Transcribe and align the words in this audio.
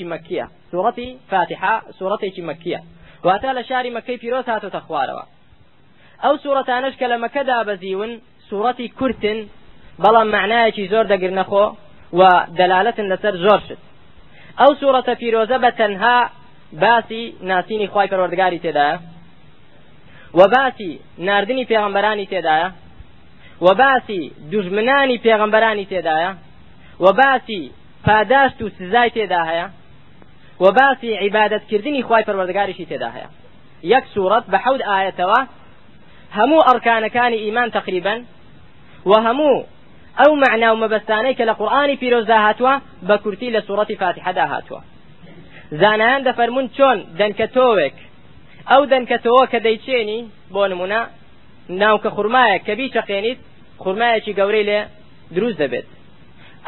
مكية 0.00 0.48
سورة 0.72 0.98
فاتحة 1.30 1.82
سورة 1.98 2.18
مكية 2.38 2.82
واتە 3.24 3.52
لە 3.58 3.62
شاری 3.68 3.90
مەکەی 3.98 4.18
پیرۆز 4.22 4.46
هاتۆتە 4.52 4.80
خوارەوە. 4.86 5.24
ئەو 6.24 6.34
سوورەتانش 6.42 6.94
کە 7.00 7.06
لە 7.12 7.16
مەکەدا 7.24 7.58
بەزیون 7.68 8.12
سوورەتی 8.48 8.88
کورتن 8.98 9.38
بەڵام 10.02 10.28
معنایەکی 10.36 10.88
زۆر 10.92 11.04
دەگرنەخۆ 11.12 11.66
و 12.18 12.20
دەلالەتن 12.58 13.06
لەسەر 13.12 13.34
زۆر 13.44 13.60
شت. 13.66 13.80
ئەو 14.60 14.72
سوورەتە 14.80 15.14
پیرۆزە 15.20 15.56
بە 15.64 15.70
تەنها 15.80 16.16
باسی 16.82 17.22
ناسینی 17.50 17.86
خوای 17.92 18.08
پەروەردگاری 18.12 18.62
تێدایە 18.64 18.96
و 20.38 20.40
باسی 20.54 20.92
ناردنی 21.18 21.68
پێغەمبەرانی 21.70 22.30
تێدایە 22.32 22.68
و 23.60 23.74
باسی 23.74 24.32
دوژمنانی 24.50 25.18
پێغەمبەرانی 25.24 25.86
تێدایە 25.92 26.32
و 27.00 27.06
باسی 27.12 27.70
پاداشت 28.06 28.62
و 28.62 28.68
سزای 28.68 29.10
تێدا 29.10 29.42
هەیە 29.50 29.66
و 30.60 30.72
باسی 30.78 31.16
عیبادەتکردنی 31.22 32.02
خوای 32.02 32.24
پەروەردگاریشی 32.24 32.86
تێدا 32.90 33.10
هەیە 33.16 33.28
یەک 33.82 34.04
سوورەت 34.14 34.44
بە 34.52 34.58
حەوت 34.64 34.82
ئایەتەوە 34.88 35.40
هەموو 36.38 36.66
ئەرکانەکانی 36.68 37.42
ئیمان 37.44 37.70
تقریبا 37.70 38.16
و 39.06 39.12
هەموو 39.26 39.64
ئەو 40.20 40.32
معنا 40.42 40.68
و 40.74 40.80
مەبەستانەی 40.82 41.36
کە 41.38 41.44
لە 41.48 41.54
قورئانی 41.60 41.96
پیرۆزدا 42.02 42.38
هاتووە 42.46 42.74
بە 43.08 43.16
کورتی 43.22 43.52
لە 43.56 43.60
سوورەتی 43.66 43.96
فاتحەدا 44.02 44.46
هاتووە 44.52 44.80
زانایان 45.80 46.22
دەفەرموون 46.28 46.68
چۆن 46.76 46.98
دەنکەتۆوێک 47.18 47.96
ئەو 48.70 48.82
دەنکەتەوە 48.92 49.44
کە 49.52 49.58
دەیچێنی 49.66 50.20
بۆ 50.54 50.62
نمونە 50.72 51.00
ناوکە 51.68 52.10
خورمایە 52.16 52.58
کە 52.66 52.72
بیچەقێنیت 52.78 53.38
خورمایەکی 53.82 54.36
گەورەی 54.38 54.64
لێ 54.68 54.80
دروست 55.36 55.58
دەبێت. 55.62 55.86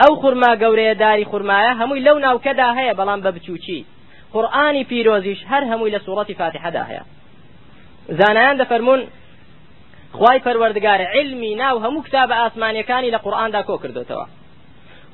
ئەو 0.00 0.12
خورما 0.20 0.50
گەورەیە 0.62 0.94
داری 1.04 1.24
خورمایە 1.30 1.72
هەمووی 1.80 2.04
لەو 2.06 2.16
ناوکەدا 2.26 2.68
هەیە 2.78 2.94
بەڵام 2.98 3.20
بە 3.24 3.30
بچووکی 3.36 3.80
قورئانی 4.32 4.84
پیرۆزیش 4.90 5.40
هەر 5.50 5.62
هەمووی 5.70 5.92
لە 5.96 6.00
سوورەتی 6.06 6.38
فاتحەدا 6.40 6.84
هەیە. 6.90 7.04
زانایان 8.18 8.56
دەفەرموون 8.62 9.02
خوای 10.18 10.40
پەروەردگارە 10.46 11.06
علمی 11.16 11.54
ناو 11.54 11.76
هەموو 11.84 12.04
کتابە 12.06 12.34
ئاسمانیەکانی 12.40 13.10
لە 13.14 13.18
قورئاندا 13.24 13.62
کۆ 13.68 13.74
کردوتەوە. 13.82 14.26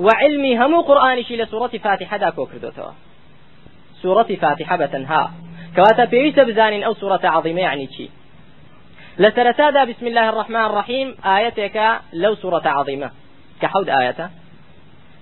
وعلمی 0.07 0.53
هەموو 0.61 0.87
قورئانیشی 0.89 1.37
لە 1.41 1.47
سوورەتی 1.51 1.79
فاتحەدا 1.85 2.31
کۆ 2.37 2.45
کردوتەوە. 2.51 2.93
سوورەتی 4.03 4.37
فاتحە 4.43 4.77
بەتەنها. 4.83 5.25
کەواتە 5.77 6.05
پێویستە 6.13 6.43
بزانین 6.49 6.83
ئەو 6.85 6.95
سوورەتە 7.01 7.29
عظیمە 7.37 7.63
یعنی 7.69 7.87
چی؟ 7.95 8.07
لە 9.23 9.29
سەرەتادا 9.37 9.83
بسم 9.91 10.07
الله 10.07 10.27
الرحمن 10.33 10.65
ئاەتێکە 11.27 11.89
لەو 12.23 12.35
سوڕەتە 12.43 12.71
عظیمە 12.79 13.11
کە 13.61 13.67
حەود 13.73 13.89
ئاەتە 13.95 14.27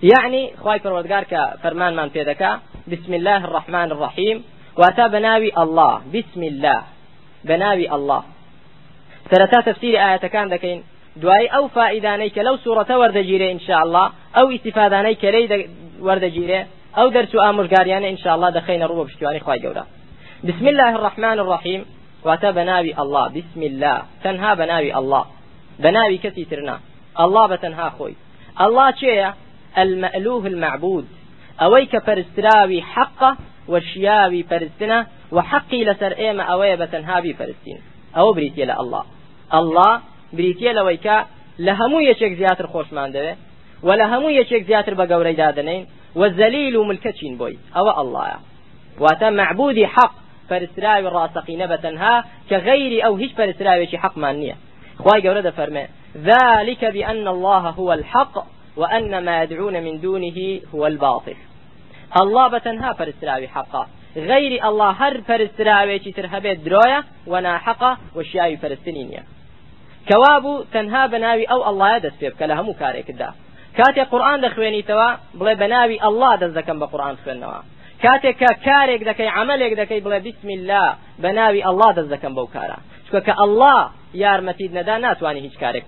يعني 0.03 0.51
خواي 0.61 0.79
پروردگار 0.79 1.23
كا 1.23 1.57
فرمان 1.63 1.95
من 1.95 2.07
بيدكا 2.07 2.59
بسم 2.87 3.13
الله 3.13 3.45
الرحمن 3.45 3.91
الرحيم. 3.91 4.43
واتا 4.77 5.07
بناوي 5.07 5.51
الله. 5.57 6.01
بسم 6.13 6.43
الله. 6.43 6.81
بناوي 7.43 7.91
الله. 7.95 8.23
سرتا 9.31 9.61
تفسير 9.61 9.95
آية 9.95 10.17
كان 10.17 10.49
دكين. 10.49 10.83
دوای 11.15 11.47
ئەو 11.47 11.67
فائدانەی 11.75 12.29
کە 12.35 12.41
لەو 12.47 12.57
سوورەتە 12.63 12.95
وەردەگیرێ 13.01 13.47
انشاءله 13.55 14.05
ئەو 14.35 14.47
ئیسیفادانەی 14.53 15.15
کەرەی 15.23 15.47
وەردەگیرێ 16.07 16.61
ئەو 16.97 17.07
دەرس 17.15 17.35
و 17.35 17.39
ئامۆژگاریانە 17.45 18.07
انشاءله 18.13 18.49
دەخینە 18.57 18.85
ڕوو 18.89 19.03
بە 19.03 19.07
پشتیوانی 19.09 19.39
خی 19.39 19.59
گەورە 19.63 19.83
بسم 20.47 20.65
الله 20.67 20.93
الرحمن 20.99 21.39
الرحيم. 21.39 21.81
واتە 22.25 22.49
بەناوی 22.57 22.93
الله. 23.01 23.25
بسم 23.37 23.61
الله. 23.69 23.97
تەنها 24.23 24.51
بەناوی 24.59 24.91
الله. 24.99 25.25
بەناوی 25.83 26.17
کەسی 26.23 26.45
ترنا. 26.51 26.77
الله 27.23 27.45
بەتەنها 27.51 27.87
خۆی 27.97 28.15
الله 28.65 28.87
چێە 29.01 29.29
المألوه 29.83 30.45
المعبود. 30.53 31.07
ئەوەی 31.61 31.85
کە 31.91 31.99
پەرستراوی 32.07 32.81
حەقە 32.93 33.31
وەشیاوی 33.71 34.43
پەرستنە 34.49 34.99
و 35.35 35.37
حەقی 35.49 35.85
لەسەر 35.89 36.13
ئێمە 36.21 36.43
ئەوەیە 36.49 36.77
بە 36.81 36.87
تەنهابی 36.93 37.33
پەرستین 37.39 37.79
ئەوە 38.15 38.31
بریتە 38.37 38.63
لە 38.69 38.75
الله 38.81 39.03
الله 39.59 39.93
بریتە 40.37 40.71
لەوەی 40.77 40.99
کە 41.05 41.17
لە 41.65 41.73
هەموو 41.79 42.07
یەکێک 42.11 42.33
زیاتر 42.39 42.65
خۆشمان 42.73 43.09
دەوێت 43.15 43.39
و 43.87 43.89
لە 43.99 44.05
هەموو 44.11 44.37
یەکێک 44.39 44.63
زیاتر 44.69 44.93
بە 44.99 45.05
گەورەی 45.11 45.37
دادنین 45.43 45.83
و 46.19 46.21
زەلیل 46.39 46.75
و 46.75 46.83
پەرستراوی 50.49 51.09
ڕاستەقینە 51.15 51.65
بە 51.71 51.77
تەنها 51.85 52.15
کە 52.49 52.57
غەیری 52.67 53.03
ئەو 53.05 53.13
هیچ 53.21 53.31
پەرستراوێکی 53.39 54.01
حەقمان 54.03 54.35
نییە. 54.41 54.55
خی 55.03 55.19
گەورە 55.25 55.41
دەفەرمێ 55.49 55.85
ذلك 56.29 56.81
بأن 56.95 57.27
الله 57.35 57.63
هو 57.79 57.89
الحق 57.99 58.35
وأن 58.79 59.13
ما 59.27 59.43
يدعون 59.43 59.75
من 59.85 59.95
دونه 60.05 60.37
هو 60.73 60.81
الباطل. 60.91 61.37
الله 62.21 62.45
بتنها 62.55 62.93
فرستراوي 62.99 63.47
حقا. 63.47 63.83
غير 64.15 64.51
الله 64.67 64.91
هر 64.91 65.21
فرستراوي 65.21 65.99
ترهبت 65.99 66.57
درويا 66.65 67.03
ونا 67.27 67.57
حقا 67.57 67.97
وشياوي 68.15 68.57
فرستنينيا 68.57 69.23
كوابو 70.09 70.63
تنها 70.73 71.07
بناوي 71.07 71.45
أو 71.45 71.69
الله 71.69 71.95
يدس 71.95 72.15
بيب 72.21 72.33
كلا 72.39 72.61
همو 72.61 72.73
كاريك 72.73 73.11
دا. 73.11 73.29
كاتي 73.77 74.01
قرآن 74.01 74.41
دخويني 74.41 74.81
توا 74.81 75.17
بڵێ 75.39 75.55
بەناوی 75.61 76.03
الله 76.03 76.37
بە 76.37 76.85
قورآن 76.91 77.15
خوێندنەوە 77.25 77.59
کە 78.03 78.49
کارێک 78.67 79.01
دەکەی 79.09 79.29
عملێک 79.39 79.73
دەکەی 79.81 80.01
بڵێ 80.05 80.19
بسم 80.27 80.49
الله. 80.57 80.89
بەناوی 81.23 81.61
الله 81.69 81.89
دەست 81.97 82.09
دەکەم 82.15 82.33
بەو 82.37 82.47
کارە 82.55 82.77
چکە 83.05 83.19
کە 83.27 83.33
الله 83.45 83.79
یارمەتیت 84.23 84.71
نەدا 84.77 84.95
ناتوانانی 85.05 85.41
هیچ 85.47 85.55
کارێک 85.63 85.85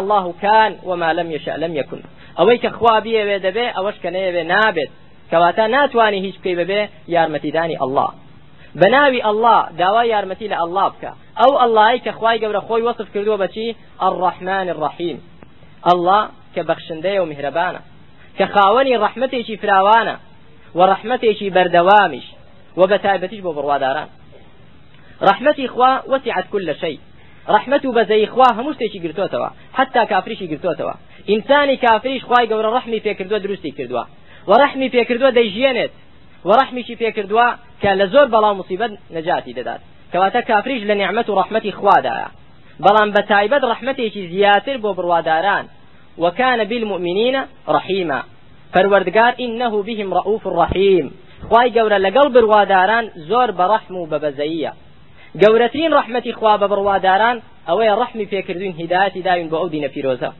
الله 0.00 0.24
كان 0.44 0.72
وما 0.88 1.12
لم 1.12 1.30
يشاء 1.30 1.56
لم 1.56 1.72
يكن. 1.80 2.00
ئەوەی 2.38 2.58
کە 2.62 2.70
خوا 2.78 3.00
بیەوێ 3.04 3.36
دەبێ 3.46 3.66
ئەوەش 3.76 3.96
کە 4.02 4.10
نەیەوێ 4.14 4.42
نابێت 4.52 4.90
کەواتە 5.30 5.64
ناتوانانی 5.76 6.20
هیچ 6.26 6.36
بکەی 6.38 6.56
ببێ 6.60 6.80
یارمەتیدانی 7.14 7.76
الله. 7.84 8.10
بەناوی 8.80 9.20
الله 9.30 9.60
یارمەتی 10.14 10.48
لە 10.52 10.56
الله 10.64 10.88
بکە 10.94 11.12
ئەو 11.40 11.52
اللهی 11.64 12.00
کە 12.04 12.10
خوای 12.18 12.38
گەورە 12.42 12.60
خۆی 12.66 12.82
وەصف 12.88 13.08
کردووە 13.14 13.38
بەچی 13.42 13.76
الرحمن 14.08 14.68
الرحیم 14.74 15.18
الله 15.92 16.22
کە 16.54 16.62
بەخشندەیە 16.68 17.20
و 17.20 17.26
میهرەبانە 17.30 17.80
کە 18.38 18.44
خاوەنی 18.54 18.96
و 20.74 20.80
ڕەحمەتێکی 20.90 21.52
بەردەوامیش 21.56 22.26
و 22.78 22.82
بە 22.90 22.96
تایبەتیش 23.04 23.40
بۆ 23.44 23.50
بڕواداران. 23.56 24.08
خوا 25.72 25.92
وسعت 26.12 26.46
كل 26.52 26.74
شيء. 26.82 26.98
ڕحمت 27.54 27.84
و 27.84 27.92
بەزەی 27.96 28.26
خوا 28.32 28.48
هەموو 28.58 28.74
شتێکی 28.76 29.00
گرتوتەوە 29.04 29.50
حتا 29.78 30.04
کافریشی 30.04 30.48
گرتوتەوە. 30.52 30.94
ئینسانی 31.30 31.76
کافریش 31.76 32.22
خوای 32.24 32.46
گەورە 32.50 32.70
ڕحمی 32.76 33.00
پێکردووە 33.06 33.38
دروستی 33.44 33.72
کردووە. 33.78 34.04
و 34.48 34.52
ڕحمی 34.62 34.88
پێکردووە 34.94 35.30
دەیژێنێت 35.38 35.92
و 36.44 36.50
ڕحمیشی 36.60 36.96
پێکردووە 37.02 37.46
کە 37.82 37.90
لە 38.00 38.06
زۆر 38.12 38.26
بەڵام 38.34 38.56
مصیبەت 38.60 38.92
نەجاتی 39.16 39.52
دەدات. 39.58 39.80
کەواتە 40.12 40.40
کافریش 40.50 40.82
لە 40.90 40.94
نیعممەت 41.00 41.28
و 41.28 41.36
ڕحمەتی 41.40 41.72
خوادایە. 41.78 42.28
بەڵام 42.84 43.08
بە 43.14 43.22
تایبەت 43.30 43.62
ڕحمەتێکی 43.72 44.22
زیاتر 44.32 44.76
بۆ 44.82 44.90
بڕواداران. 44.98 45.66
وكان 46.18 46.64
بالمؤمنين 46.64 47.36
رحيما 47.68 48.22
پروردگار 48.74 49.34
إنه 49.40 49.82
بهم 49.82 50.14
رؤوف 50.14 50.46
رحيم 50.46 51.06
خواي 51.48 51.70
گەورە 51.76 51.98
لەگەڵ 52.06 52.26
بڕواداران 52.34 53.04
زۆر 53.28 53.50
بەڕەحم 53.58 53.94
و 53.96 54.08
بەبەزەیە 54.10 54.72
گەورەترین 55.42 55.90
ڕەحمەتی 55.98 56.32
خوا 56.38 56.54
بە 56.60 56.66
بڕواداران 56.72 57.36
ئەوەیە 57.68 57.94
ڕەحمی 58.00 58.26
پێکردوین 58.32 58.74
هیداەتی 58.80 59.22
داوین 59.26 59.48
بۆ 59.50 59.56
ئەو 59.60 59.68
دینە 59.74 59.88
پیرۆزە 59.94 60.30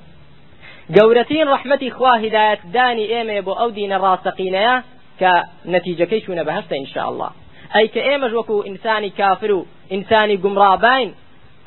گەورەترین 0.97 1.47
ڕەحمەتی 1.53 1.91
خوا 1.97 2.15
هیدایەت 2.25 2.61
دانی 2.75 3.07
ئێمە 3.13 3.43
بۆ 3.47 3.53
ئەو 3.61 3.71
دینە 3.79 3.97
ڕاستەقینەیە 4.05 4.77
کە 5.21 5.33
نەتیجەکەی 5.73 6.21
چوونە 6.25 6.43
بەهشتە 6.49 6.75
ئینشاءالله 6.81 7.31
ئەی 7.75 7.87
کە 7.95 8.01
ئێمەش 8.09 8.33
وەکو 8.39 8.57
ئینسانی 8.69 9.11
کافر 9.19 9.51
و 9.53 9.67
ئینسانی 9.93 10.37
گومڕابین 10.45 11.09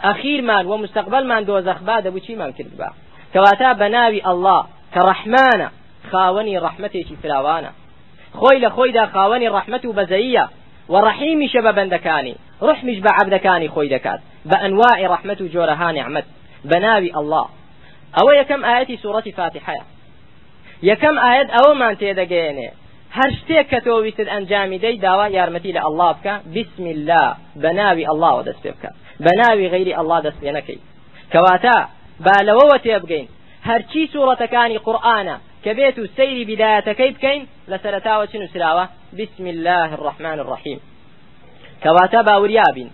ئەخیرمان 0.06 0.66
و 0.68 0.78
مستقبلمان 0.84 1.41
دۆزەخبا 1.50 1.97
دەبوو 2.06 2.25
چیمان 2.25 2.52
کرد 2.57 2.73
بە 2.79 2.90
کەواتە 3.34 3.69
بە 3.79 3.88
ناوی 3.96 4.22
ئەلله 4.28 4.59
کە 4.94 5.00
خاوەنی 6.11 6.59
ڕەحمەتێکی 6.66 7.20
فراوانە 7.22 7.72
خۆی 8.40 8.59
لە 8.64 8.70
خۆیدا 8.76 9.05
خاوەنی 9.14 9.52
ڕەحمەت 9.55 9.84
و 9.85 9.96
بەزەیە 9.97 10.46
وڕحیمیشە 10.94 11.61
بە 11.66 11.72
بەندەکانی 11.78 12.35
ڕحمیش 12.67 13.00
بە 13.05 13.11
عبدەکانی 13.20 13.70
خۆی 13.73 13.90
دەکات 13.96 14.20
بە 14.50 14.58
ئەنواعی 14.64 15.09
ڕەحمەت 15.14 15.40
و 15.41 15.52
جۆرەها 15.53 15.90
نعمت. 15.97 16.26
بە 16.70 16.78
ناوی 16.85 17.11
ئەلله 17.16 17.46
ئەوە 18.17 18.34
یەکەم 18.41 18.61
ئاەتی 18.67 18.97
سوورەتی 19.03 19.34
فاتحەیە 19.40 19.85
یەکەم 20.90 21.16
ئایەت 21.23 21.50
ئەوەمان 21.55 21.94
تێدەگەیەنێ 22.02 22.70
هەر 23.17 23.29
شتێک 23.40 23.66
کە 23.72 23.79
تۆ 23.85 23.94
ویست 24.03 24.28
ئەنجامی 24.34 24.79
دەی 24.85 24.97
داوا 25.05 25.28
یارمەتی 25.38 25.76
لە 25.78 25.82
ئەلله 25.85 26.09
بکە 26.17 26.34
بسم 26.55 26.85
الله. 26.96 27.28
بە 27.61 27.72
ناوی 27.79 28.05
ئەلله 28.09 28.44
دەست 28.47 28.61
پێ 28.64 28.72
بکە 28.76 28.90
بە 29.23 29.32
ناوی 29.41 29.67
غەیری 29.73 29.94
ئەلله 29.97 30.20
دەست 30.26 30.40
پێ 30.41 30.52
نەکەی 30.58 30.79
کەواتە 31.34 31.78
با 32.26 32.35
لەوەوە 32.47 32.78
تێبگەین 32.85 33.28
هەرچی 33.70 34.03
سوورەتەکانی 34.14 34.78
قورئانە 34.85 35.35
کە 35.64 35.72
بێت 35.78 35.98
و 36.00 36.06
سەیری 36.18 36.48
بیدایەتەکەی 36.50 37.12
بکەین 37.16 37.44
لە 37.72 37.78
سەرتاوە 37.84 38.26
چ 38.32 38.34
نووسراوە 38.42 38.86
بسم 39.20 39.46
الله 39.54 39.90
الرحمن 39.98 40.40
الرحیم 40.44 40.80
کەواتە 41.84 42.20
باوریابین 42.28 42.90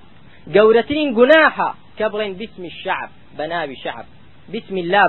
گەورەترین 0.56 1.10
گوناحە 1.18 1.70
کە 1.98 2.06
بڵێن 2.12 2.34
بسم 2.42 2.64
الشعب 2.72 3.10
بەناوی 3.38 3.76
شعب. 3.84 4.06
بسم 4.54 4.76
الله 4.76 5.04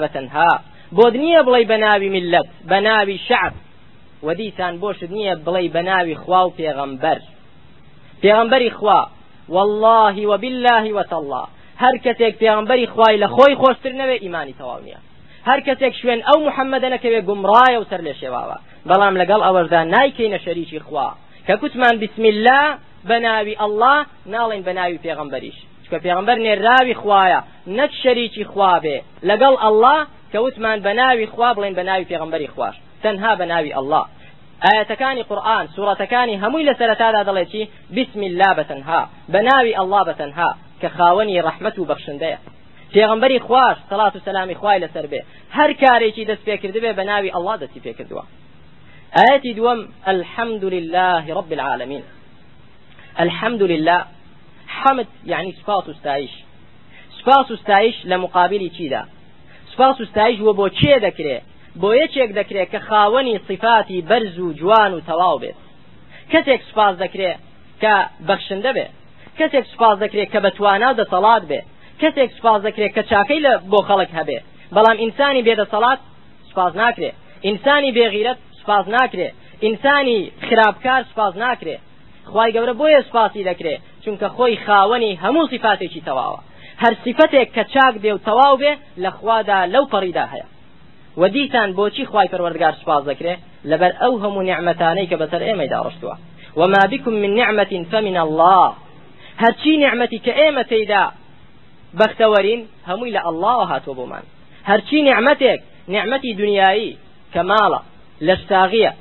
نییە 1.25 1.43
بڵێ 1.47 1.63
بە 1.71 1.77
ناوی 1.85 2.09
ملت 2.17 2.49
بە 2.71 2.79
ناوی 2.89 3.19
شعب. 3.29 3.53
و 4.23 4.35
دیسان 4.35 4.75
بۆشت 4.83 5.11
نییە 5.17 5.35
بڵێ 5.47 5.71
بە 5.75 5.83
ناوی 5.91 6.15
خوا 6.23 6.41
و 6.47 6.55
پێغەمبەر 6.59 7.21
پێغەمبەری 8.23 8.71
خوا 8.79 9.01
والله 9.49 10.17
وبالله 10.31 10.85
وتالله. 10.99 11.45
هەر 11.83 11.97
کەسێک 12.05 12.35
پێغەمبەری 12.43 12.87
خوای 12.93 13.21
لە 13.23 13.29
خۆی 13.35 13.55
خۆشتر 13.61 13.93
نەوێ 14.01 14.17
ئیمانی 14.23 14.55
هەر 15.49 15.61
کەسێک 15.67 15.95
شوێن 16.01 16.21
ئەو 16.29 16.39
محەممەدە 16.49 16.89
نەکەوێ 16.95 17.21
گومڕایە 17.29 17.79
و 17.81 17.89
سەر 17.91 18.01
لێ 18.07 18.15
شێواوە. 18.21 18.57
بەڵام 18.89 19.15
لەگەڵ 19.21 19.41
ئەوەشدا 19.47 19.81
نایکەینە 19.95 20.39
شەریکی 20.45 20.81
خوا. 20.87 21.09
کە 21.47 21.55
کوتمان 21.61 21.95
بسم 22.03 22.25
الله 22.33 22.67
بە 23.09 23.17
ناوی 23.27 23.55
ئەله 23.63 23.97
ناڵێن 24.35 24.63
بە 24.67 24.73
ناوی 24.79 24.99
پێغەمبەریش 25.05 25.59
کە 25.91 25.99
پێغمبەر 26.05 26.39
نێراوی 26.47 26.95
خوایە 27.01 27.41
نەک 27.79 27.93
شەریکی 28.03 28.45
بێ. 28.85 28.97
لەگەڵ 29.29 29.55
ئەله 29.65 29.97
کەوتمان 30.33 30.79
بە 30.87 30.93
ناوی 31.01 31.27
خوا 31.33 31.51
بڵێن 31.57 31.75
بە 31.79 31.85
ناوی 31.89 32.09
پێغمبەری 32.11 32.49
خوش 32.55 32.77
تەنها 33.05 33.33
بە 33.41 33.45
ناوی 33.53 33.73
ئەله 33.77 34.03
ئاەتەکانی 34.65 35.23
قورآن 35.31 35.65
سوورەتەکانی 35.75 36.41
هەمووی 36.43 36.67
لە 36.69 36.75
سەرەتادا 36.81 37.23
بسم 37.97 38.21
الله 38.31 38.51
بە 39.33 39.41
ناوی 39.49 39.77
ئەله 39.79 40.01
بەتەنها 40.09 40.51
کە 40.81 40.89
خاوەنی 40.97 41.43
ڕەحمەت 41.47 41.77
پێغمبەری 42.95 43.39
خوش 43.47 43.77
سەڵات 43.91 44.13
و 44.17 44.21
سەلامی 44.27 44.55
خوای 44.61 44.81
لەسەر 44.85 45.07
بێ. 45.13 45.21
هەر 45.57 45.71
کارێکی 45.83 46.25
دەست 46.31 46.45
پێکردبێ 46.49 46.91
بە 46.99 47.05
ناوی 47.11 47.31
ئەله 47.37 47.55
دەستی 47.63 47.81
پێکردووە 47.87 48.25
آياتي 49.23 49.53
دوم 49.59 49.89
الحمد 50.07 50.65
لله 50.65 51.25
رب 51.39 51.53
العالمين 51.53 52.03
الحمد 53.25 53.63
لله 53.63 54.05
حمد 54.67 55.07
يعني 55.27 55.53
سپاس 55.53 55.89
و 55.89 55.93
ستایش. 55.93 56.31
سپاس 57.19 57.51
و 57.51 57.57
ستایش 57.57 57.95
لە 58.11 58.17
مقابلی 58.25 58.71
چیدا؟ 58.71 59.03
سپاس 59.73 60.01
و 60.01 60.05
ستایش 60.05 60.39
وە 60.39 60.53
بۆ 60.59 60.67
چێ 60.79 60.95
دەکرێت 61.07 61.43
بۆ 61.81 61.91
یەکێک 62.03 62.31
دەکرێت 62.39 62.69
کە 62.73 62.81
خاوەنی 62.89 63.41
صفاتی 63.49 64.03
بەرز 64.11 64.39
و 64.39 64.53
جوان 64.53 64.93
و 64.95 65.01
تەواو 65.09 65.39
بێت 65.43 65.59
کەسێک 66.33 66.61
سپاس 66.71 66.95
دەکرێت 67.03 67.39
کە 67.83 67.95
بەخشندە 68.29 68.73
بێت 68.77 68.93
کەسێک 69.39 69.65
سپاس 69.75 69.97
دەکرێت 70.05 70.29
کە 70.35 70.41
بەتوانا 70.45 70.91
دەسەڵات 71.01 71.45
بێت 71.51 71.67
کەسێک 72.03 72.31
سپاس 72.39 72.61
دەکرێت 72.67 72.93
کە 72.97 73.03
چاکەی 73.11 73.41
لە 73.47 73.53
بۆ 73.71 73.81
خەڵک 73.89 74.11
هەبێ. 74.19 74.39
بەڵام 74.75 74.97
ئینسانی 75.03 75.43
بێدەسەڵات 75.47 76.01
سپاس 76.51 76.73
ناکرێت 76.83 77.17
ئینسانی 77.47 77.93
بێغیرەت 77.97 78.39
سپاس 78.61 78.85
ناکرێت 78.97 79.35
ئینسانی 79.65 80.19
خراپکار 80.47 81.03
سپاس 81.11 81.35
ناکرێت 81.45 81.83
خی 82.31 82.51
گەورە 82.55 82.75
بۆیە 82.81 83.01
سپاسی 83.09 83.47
دەکرێت 83.51 83.81
چونکە 84.05 84.29
خۆی 84.37 84.57
خاوەنی 84.65 85.19
هەموو 85.23 85.51
سیفاتێکی 85.53 86.05
تەواوە. 86.09 86.41
هەر 86.83 86.95
سیفەتێک 87.05 87.49
کە 87.57 87.63
چاک 87.75 87.95
دێ 88.03 88.11
و 88.15 88.23
تەواو 88.29 88.57
بێ 88.63 88.73
لە 89.03 89.11
خوادا 89.17 89.61
لەو 89.75 89.85
پەڕیدا 89.93 90.27
هەیە. 90.33 90.47
و 91.21 91.23
دیتان 91.35 91.71
بۆچی 91.79 92.05
خی 92.11 92.29
پەروەردگار 92.33 92.75
سپاس 92.81 93.03
دەکرێت 93.11 93.41
لەبەر 93.71 93.93
ئەو 94.01 94.15
هەموو 94.23 94.47
نعمەتانەی 94.51 95.09
کە 95.11 95.17
بەسەر 95.21 95.43
ئێمەدا 95.49 95.79
ڕشتووە 95.87 96.17
وما 96.61 96.83
بكم 96.93 97.15
من 97.23 97.35
نعمة 97.41 97.73
فمن 97.91 98.17
الله. 98.27 98.73
هەرچی 99.43 99.73
نعمەتی 99.85 100.19
کە 100.25 100.33
ئێمە 100.41 100.65
تێیدا 100.71 101.05
بەختەوەرین 101.99 102.61
هەمووی 102.89 103.13
لە 103.17 103.23
الله 103.31 103.61
هاتووە 103.71 103.95
بۆمان 103.99 104.25
هەرچی 104.71 104.99
نعمەتێک 105.09 105.61
نعمەتی 105.95 106.33
دنیایی 106.41 106.99
کە 107.33 107.43
ماڵە 107.51 107.81
لەشتاغیە 108.27 108.93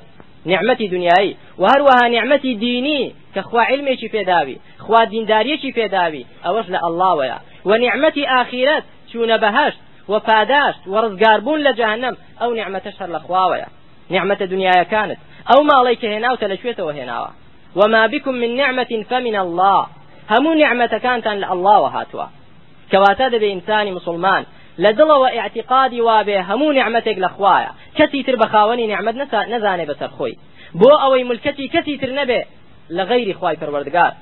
نعمەتی 0.52 0.88
دنیایی 0.96 1.38
و 1.62 1.64
هەروەها 1.72 2.06
نعمەتی 2.16 2.54
دینی 2.66 3.04
کە 3.34 3.42
خوا 3.48 3.64
علمێکی 3.72 4.10
پێداوی 4.16 4.58
خوا 4.86 5.02
دینداریەکی 5.12 5.72
پێداوی 5.78 6.24
ئەوەش 6.46 6.68
لە 6.74 6.80
ئەللاوەیە 6.84 7.38
و 7.66 7.72
نعمەتی 7.86 8.30
ئاخیرەت 8.32 8.84
چوونە 9.10 9.38
بەهشت 9.44 9.80
و 10.10 10.20
پاداشت 10.20 10.88
و 10.88 11.02
ڕزگاربوون 11.02 11.60
لە 11.68 11.72
جەهنم 11.80 12.16
ئەو 12.42 12.52
نعمەتەش 12.60 12.96
هەر 13.02 13.10
لە 13.16 13.20
خواوەیە. 13.26 13.68
نعمەتە 14.12 14.46
دنیایەکانت. 14.54 15.20
ئەو 15.50 15.62
ماڵی 15.70 15.96
کە 16.02 16.08
هێناوتە 16.14 16.46
لەکوێتەوە 16.54 16.92
هێناوە. 17.00 17.32
وما 17.80 18.08
بكم 18.08 18.36
من 18.44 18.52
نعمة 18.62 18.92
فمن 19.10 19.36
الله. 19.46 19.82
هەموو 20.32 20.60
نعمەتەکانتان 20.64 21.38
لە 21.42 21.48
ئەللاوە 21.52 21.90
هاتووە. 21.96 22.28
کەواتە 22.92 23.26
دەبێ 23.34 23.48
ئینسانی 23.54 23.92
مسلمان. 24.00 24.44
لە 24.84 24.92
دڵەوە 25.00 25.30
اعتقادی 25.40 26.02
وابێ 26.08 26.38
هەموو 26.50 26.76
نعمەتێک 26.80 27.18
لە 27.26 27.30
خوایە 27.36 27.72
کەسی 27.98 28.22
تر 28.28 28.36
بە 28.42 28.48
خاوەنی 28.54 28.90
نعمەت 28.94 29.16
نەزانێ 29.54 29.86
بەسەر 29.90 30.12
خۆی 30.18 30.36
بۆ 30.80 30.92
ئەوەی 31.02 31.24
ملکەتی 31.30 31.72
کەسی 31.74 31.96
تر 32.02 32.12
نەبێ 32.20 32.42
لە 32.98 33.04
غەیری 33.10 33.34
خوای 33.40 33.60
پەروەردگار 33.62 34.14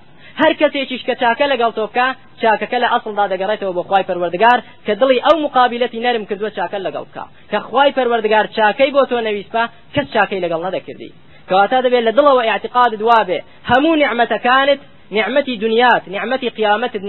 هەر 0.42 0.54
کەسێکیش 0.60 1.02
کە 1.08 1.14
چاکە 1.22 1.46
لەگەڵ 1.54 1.72
تۆ 1.78 1.84
بکە 1.90 2.08
چاکەکە 2.42 2.78
لە 2.84 2.88
ئەسڵدا 2.94 3.26
دەگەڕێتەوە 3.34 3.74
بۆ 3.78 3.84
خوای 3.88 4.06
پەروەردگار 4.10 4.60
کە 4.86 4.94
دڵی 5.02 5.20
ئەو 5.26 5.38
مقابلەتی 5.46 6.00
نەرم 6.06 6.24
کردووە 6.30 6.52
چاکە 6.58 6.78
لەگەڵ 6.86 7.04
بکە 7.10 7.26
کە 7.52 7.60
خوای 7.68 7.92
پەروەردگار 7.98 8.46
چاکەی 8.56 8.92
بۆ 8.96 9.02
تۆ 9.10 9.18
نەویستە 9.28 9.64
کەس 9.96 10.08
چاکەی 10.14 10.42
لەگەڵ 10.46 10.62
نەدەکردی 10.68 11.12
کەواتە 11.50 11.78
دەبێت 11.86 12.04
لە 12.08 12.12
دڵەوە 12.18 12.44
اعتقاد 12.52 12.92
دوابێ 13.02 13.40
هەموو 13.70 14.00
نعمەتەکانت 14.04 14.80
نعمەتی 15.18 15.56
دنیات 15.64 16.04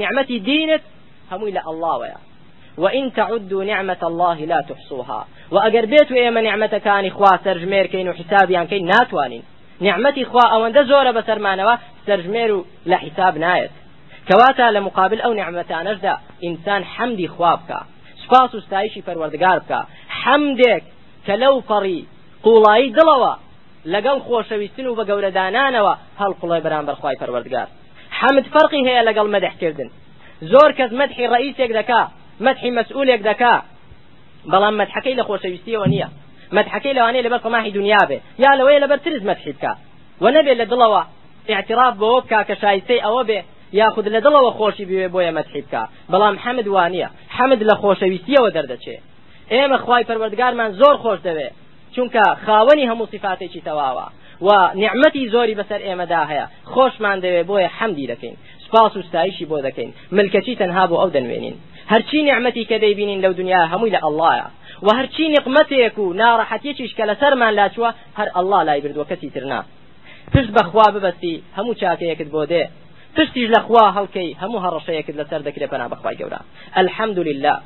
نعمەتی 0.05 0.38
دینت 0.49 0.82
هەمووی 1.31 1.53
لە 1.57 1.63
ئەڵڵاوەیە 1.67 2.19
وإن 2.79 3.13
تعدوا 3.13 3.65
نعمة 3.65 4.03
الله 4.03 4.39
لا 4.45 4.61
تحصوها. 4.69 5.27
وأجر 5.51 5.85
بيت 5.87 6.13
إيما 6.13 6.41
نعمة 6.41 6.75
كان 6.79 7.11
خوا 7.11 7.37
سرجمير 7.45 7.87
كين 7.87 8.09
وحسابيان 8.09 8.67
كين 8.67 8.87
ناتوانين. 8.87 9.43
نعمتي 9.81 10.25
خوا 10.25 10.47
أوان 10.55 10.85
زورة 10.85 11.11
بسرمانوا 11.11 11.77
سرجمير 12.07 12.63
لا 12.87 12.97
حساب 12.97 13.39
نايت. 13.39 13.71
كواتا 14.29 14.71
لمقابل 14.71 15.21
أو 15.21 15.33
نعمتان 15.33 15.87
أجدا 15.87 16.19
إنسان 16.45 16.85
حمدي 16.85 17.29
خوابك 17.29 17.71
سپاس 18.29 18.55
و 18.55 18.61
ستایشی 18.61 19.03
پەروەردگار 19.03 19.59
بکە 19.63 19.81
حەمدێک 20.23 20.83
کە 21.27 21.35
لەو 21.43 21.63
پەڕی 21.69 22.01
قوڵایی 22.45 22.95
دڵەوە 22.99 23.33
لەگەڵ 23.93 24.19
خۆشەویستن 24.27 24.87
و 24.87 24.97
بە 24.99 25.05
گەورەدانانەوە 25.11 25.95
هەڵقڵی 26.21 26.61
بەرامبەر 26.65 26.95
خوای 27.01 27.17
پەروەردگار 27.21 27.69
حەمد 28.19 28.47
فەرقی 28.55 28.83
هەیە 28.89 29.03
لەگەڵ 29.09 29.27
مەدەحکردن 29.35 29.89
زۆر 30.43 30.70
کەس 30.79 30.90
مەدحی 31.00 31.26
ڕئیسێک 31.35 31.70
دەکا 31.79 32.02
مدحی 32.46 32.70
مەسئولێک 32.79 33.20
دەکا 33.31 33.55
بەڵام 34.52 34.75
مدحەکەی 34.81 35.19
لە 35.20 35.25
خۆشەویستیەوە 35.29 35.87
نییە. 35.93 36.08
مدحەکەی 36.56 36.94
لەوانەیە 36.99 37.25
لەبەر 37.26 37.40
قماحی 37.44 37.73
دنیا 37.79 38.02
بێ. 38.08 38.19
یا 38.44 38.52
لەوەیە 38.58 38.82
لەبەر 38.85 38.99
ترز 39.05 39.23
مدحی 39.31 39.52
بکە 39.56 39.73
و 40.23 40.26
نەبێت 40.37 40.56
لە 40.61 40.67
دڵەوە. 40.73 41.02
اعتراف 41.49 41.94
بەوە 42.00 42.20
بکا 42.25 42.40
کە 42.49 42.55
شایستەی 42.62 43.05
ئەوە 43.06 43.23
بێ 43.29 43.40
یاخود 43.81 44.06
لە 44.14 44.20
دڵەوە 44.25 44.50
خۆشی 44.58 44.85
بوێ 44.88 45.08
بۆیە 45.14 45.32
مدحی 45.38 45.62
بکە 45.67 45.82
بەڵام 46.12 46.37
حەمد 46.44 46.67
وانە 46.75 47.08
حەمد 47.37 47.61
لە 47.69 47.75
خۆشەویستیەوە 47.82 48.50
دەردەچێ. 48.56 48.96
ئێمە 49.52 49.79
خوای 49.84 50.05
پەروەردگارمان 50.08 50.70
زۆر 50.81 50.96
خۆش 51.02 51.19
دەوێ. 51.26 51.49
چونکە 51.94 52.25
خاوەنی 52.44 52.88
هەموو 52.91 53.11
صفاتێکی 53.12 53.64
تەواوە. 53.67 54.06
و 54.46 54.48
نعمەتی 54.82 55.29
زۆری 55.34 55.55
بەسەر 55.60 55.81
ئێمەدا 55.86 56.22
هەیە 56.31 56.46
خۆشمان 56.72 57.19
دەوێ 57.24 57.43
بۆیە 57.48 57.70
حەمدی 57.79 58.06
دەکەین. 58.13 58.36
سپاس 58.69 58.96
و 58.96 59.03
ستایشی 59.03 59.46
بۆ 59.51 59.58
دەکەین 59.67 59.91
ملکەچی 60.17 60.55
تەنها 60.60 60.84
بۆ 60.91 60.96
ئەو 61.01 61.10
دەنوێنین 61.17 61.56
هەرچی 61.93 62.19
نعمەتی 62.29 62.65
کە 62.70 62.77
دەیبینین 62.84 63.20
لەو 63.25 63.32
دنیا 63.41 63.60
هەمووی 63.72 63.93
لە 63.96 64.01
ئەڵایە 64.05 64.46
و 64.87 64.89
هەرچی 64.98 65.25
نقمەتێک 65.37 65.98
و 65.98 66.15
ناڕەحەتیەکیش 66.20 66.93
کە 66.98 67.05
لەسەرمان 67.10 67.53
لاچووە 67.58 67.91
هەر 68.19 68.29
ئەلله 68.37 68.63
لای 68.69 68.81
بردووە 68.84 69.06
کەسی 69.10 69.31
ترنا 69.34 69.60
پشت 70.32 70.51
بەخوا 70.56 70.87
ببەستی 70.94 71.34
هەموو 71.56 71.79
چاکەیەکت 71.81 72.29
بۆ 72.34 72.43
دێ 72.51 72.65
پشتیش 73.17 73.48
لەخوا 73.55 73.84
هەڵکەی 73.96 74.31
هەموو 74.43 74.65
هەڕەشەیەکت 74.65 75.15
لەسەر 75.20 75.41
دەکرێت 75.46 75.70
پەنا 75.72 75.87
بەخوای 75.93 76.17
گەورە 76.20 76.41
الحەمد 76.81 77.19
لله 77.29 77.56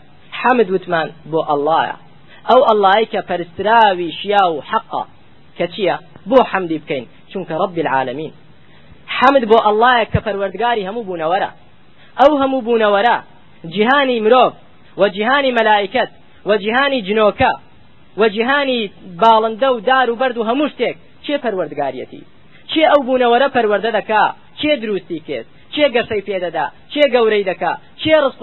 حەمد 0.41 0.69
وتمان 0.75 1.09
بۆ 1.33 1.41
ئەلایە 1.51 1.97
ئەو 2.51 2.61
ئەلای 2.69 3.05
کە 3.13 3.21
پەرستراوی 3.29 4.11
شیا 4.19 4.45
و 4.53 4.61
حەقا 4.71 5.05
کە 5.59 5.67
چییە 5.75 5.97
بۆ 6.31 6.39
حەمدی 6.51 6.79
بکەین 6.83 7.07
چونکە 7.31 7.55
ڕب 7.63 7.77
العالمین 7.85 8.33
حەمد 9.23 9.45
بۆ 9.51 9.59
ئەلایە 9.67 10.07
کە 10.13 10.21
پەروەردگاری 10.27 10.87
هەموو 10.89 11.07
بوونەوەرە 11.09 11.51
ئەو 12.21 12.33
هەموو 12.43 12.65
بوونەوەرە 12.67 13.17
جیهانی 13.75 14.19
مرۆڤ 14.25 14.53
و 15.01 15.03
جیهانی 15.17 15.53
مەلایکت 15.59 16.11
و 16.49 16.51
جیهانی 16.63 17.01
جنۆکە 17.09 17.53
و 18.21 18.29
جیهانی 18.35 18.91
باڵندە 19.23 19.69
و 19.75 19.81
دار 19.89 20.11
و 20.11 20.17
بەرد 20.21 20.37
و 20.39 20.45
هەموو 20.51 20.69
شتێک. 20.73 20.97
چێ 21.25 21.37
پەروەردگاریەتی؟ 21.45 22.23
چێ 22.71 22.85
ئەو 22.93 23.01
بوونەوەرە 23.07 23.49
پەروەردە 23.57 23.91
دەکا؟ 23.99 24.25
چێ 24.61 24.73
دروستی 24.83 25.21
کرد 25.29 25.47
چێ 25.75 25.87
گەشەی 25.95 26.23
پێدەدا 26.29 26.67
چێ 26.93 27.05
گەورەی 27.15 27.45
دەکا؟ 27.51 27.73
چێ 28.03 28.15
ڕسق 28.25 28.43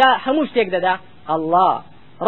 دا 0.00 0.10
هەموو 0.24 0.48
شتێک 0.50 0.68
الله 1.34 1.74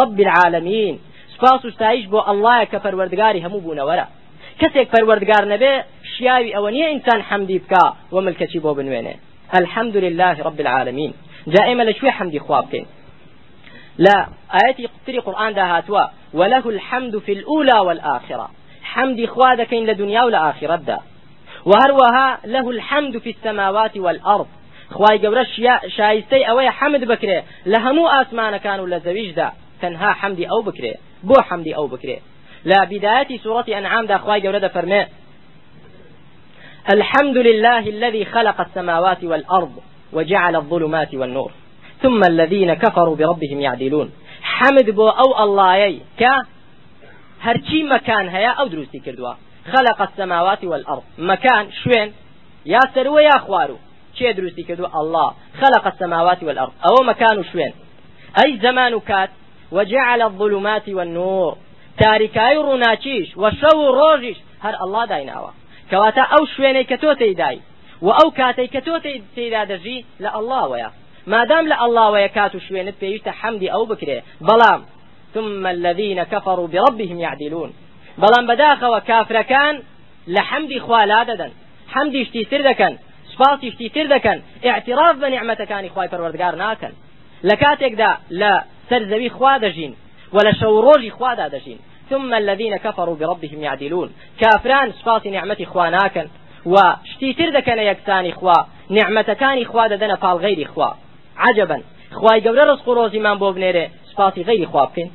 رب 0.00 0.19
العالمین. 0.27 0.95
سپاس 1.35 1.65
و 1.65 1.71
ستایش 1.71 2.05
بۆ 2.12 2.21
ئەڵایە 2.29 2.67
کە 2.73 2.79
پەروەردگاری 2.85 3.45
هەموو 3.45 3.65
بوونەوەرە 3.67 4.07
کەسێک 4.61 4.89
پەروەردگار 4.95 5.45
نەبێ 5.53 5.75
شیاوی 6.21 6.53
ئەوە 6.57 6.71
نییە 6.75 6.89
ئینسان 6.93 7.21
حەمدی 7.29 7.59
بکە 7.65 7.85
و 8.12 8.21
ملکەچی 8.27 8.61
الحمد 9.61 9.97
لله 9.97 10.43
رب 10.43 10.61
العالمين 10.61 11.12
دائما 11.47 11.83
لشوي 11.83 12.11
حمدي 12.11 12.39
خوابكين 12.39 12.87
لا 13.99 14.27
آياتي 14.65 14.87
قتري 14.87 15.19
قرآن 15.19 15.55
ده 15.55 15.62
هاتوا 15.62 16.05
وله 16.35 16.69
الحمد 16.69 17.19
في 17.19 17.33
الأولى 17.33 17.79
والآخرة. 17.87 18.50
حمدي 18.83 19.27
خوادكين 19.27 19.87
لدنيا 19.87 20.23
والآخرة 20.23 20.77
ده 20.77 20.99
وهروها 21.67 22.39
له 22.45 22.71
الحمد 22.71 23.19
في 23.19 23.31
السماوات 23.31 23.97
والأرض. 23.97 24.47
خواي 24.91 25.27
قورا 25.27 25.45
شايستي 25.97 26.45
أوي 26.45 26.71
حمد 26.71 27.05
بكري 27.05 27.43
لهمو 27.67 28.09
آسمان 28.09 28.57
كانوا 28.57 28.87
لزويج 28.87 29.31
ده 29.35 29.53
تەنها 29.83 30.12
حەمدی 30.21 30.47
ئەو 30.50 30.62
بکرێ 30.69 30.95
بۆ 31.29 31.43
حەمدی 31.49 31.75
ئەو 31.75 31.87
بکرێ. 31.93 32.19
لا 32.65 32.85
بداية 32.85 33.39
سورة 33.39 33.65
أنعام 33.69 34.07
دا 34.07 34.19
خواي 34.19 34.41
جورة 34.41 34.69
فرمي 34.69 35.07
الحمد 36.88 37.37
لله 37.37 37.78
الذي 37.78 38.25
خلق 38.25 38.60
السماوات 38.60 39.25
والأرض 39.25 39.72
وجعل 40.12 40.56
الظلمات 40.56 41.14
والنور. 41.14 41.50
ثم 42.02 42.20
الذين 42.30 42.75
كفروا 42.75 43.16
بربهم 43.16 43.60
يعدلون. 43.60 44.10
حمد 44.42 44.90
بو 44.90 45.08
أو 45.08 45.44
الله 45.44 46.00
ك 46.18 46.25
هرچی 47.42 47.82
مكان 47.82 48.28
هيا 48.28 48.49
أو 48.49 48.66
دروستي 48.66 48.99
كردوا. 48.99 49.34
خلق 49.72 50.02
السماوات 50.02 50.64
والأرض. 50.64 51.02
مكان 51.18 51.72
شوين. 51.84 52.12
يا 52.66 52.80
سروا 52.94 53.20
يا 53.20 53.38
خوارو. 53.38 53.76
چێ 54.16 54.32
دروستی 54.37 54.62
کردو 54.62 54.87
الله. 54.87 55.34
خلق 55.60 55.87
السماوات 55.87 56.42
والأرض. 56.42 56.72
أو 56.88 57.04
مكان 57.04 57.44
شوين. 57.52 57.72
أي 58.44 58.58
زمان 58.62 59.00
كات. 59.00 59.30
وجعل 59.72 60.22
الظلمات 60.22 60.88
والنور. 60.88 61.56
تاریکای 62.04 62.56
ڕووناچیش 62.56 63.37
و 63.37 63.50
شەو 63.50 63.76
و 63.76 63.92
ڕۆژیش 64.00 64.37
هەر 64.64 64.75
ئەلله 64.80 65.06
دایناوە 65.06 65.60
کەواتە 65.90 66.25
ئەو 66.32 66.42
شوێنەی 66.54 66.88
کە 66.90 66.97
تۆ 67.02 67.11
تێدای 67.20 67.59
و 68.06 68.09
ئەو 68.18 68.28
کاتەی 68.38 68.68
کە 68.75 68.80
تۆ 68.87 68.94
تێدا 69.37 69.62
دەژی 69.70 69.99
لە 70.23 70.28
ئەللاوەیە 70.35 70.90
مادام 71.32 71.64
لە 71.70 71.76
ئەللاوەیە 71.82 72.30
کات 72.37 72.54
و 72.54 72.61
شوێنت 72.66 72.97
پێویستە 73.02 73.32
حەمدی 73.40 73.73
ئەو 73.75 73.85
بکرێ. 73.92 74.18
ثم 75.35 75.66
الذين 75.66 76.25
كفروا 76.25 76.66
بربهم 76.75 77.18
يعدلون. 77.26 77.70
بەڵام 78.23 78.44
بەداخەوە 78.50 79.00
کافرەکان 79.11 79.75
لە 80.35 80.42
حەمدی 80.50 80.80
خوا 80.85 81.04
لا 81.04 81.20
دەدەن. 81.30 81.52
حەمدیشتی 81.94 82.44
تر 82.50 82.61
سپاسیشتی 83.32 83.88
تر 83.94 84.06
دەکەن 84.14 84.38
اعتراف 84.62 85.16
بە 85.23 85.28
نیعمەتەکانی 85.35 85.90
خوای 85.94 86.09
پەروەردگار 86.12 86.54
ناکەن. 86.62 86.94
لە 87.49 87.54
کاتێکدا 87.62 88.11
لە 88.40 88.52
سەرزەوی 88.90 89.30
خوا 89.37 89.54
دەژین 89.64 89.92
ولا 90.35 90.52
شو 90.61 90.80
روجي 90.80 91.11
خوادا 91.11 91.49
دشين 91.49 91.78
ثم 92.11 92.35
الذين 92.35 92.76
كفروا 92.76 93.17
بربهم 93.17 93.62
يعدلون. 93.62 94.09
كافران 94.40 94.93
سپاس 94.93 95.26
نعمتي 95.26 95.64
خواناكن 95.64 96.26
وشتي 96.67 97.33
تر 97.33 97.50
دكن 97.50 97.79
يكساني 97.79 98.33
خوا. 98.33 98.59
نعمتكاني 98.90 99.64
خوا 99.64 99.87
ددن 99.87 100.14
فال 100.14 100.37
غير 100.37 100.69
خوا. 100.69 100.90
عجبا. 101.37 101.83
خوای 102.19 102.40
گەورە 102.45 102.64
ڕزق 102.71 102.87
و 102.88 102.97
ڕۆزیمان 102.99 103.37
بۆ 103.43 103.49
بنێرێ 103.57 103.87
سپاسی 104.11 104.43
غیری 104.49 104.67
خوا 104.71 104.85
بکەین 104.87 105.11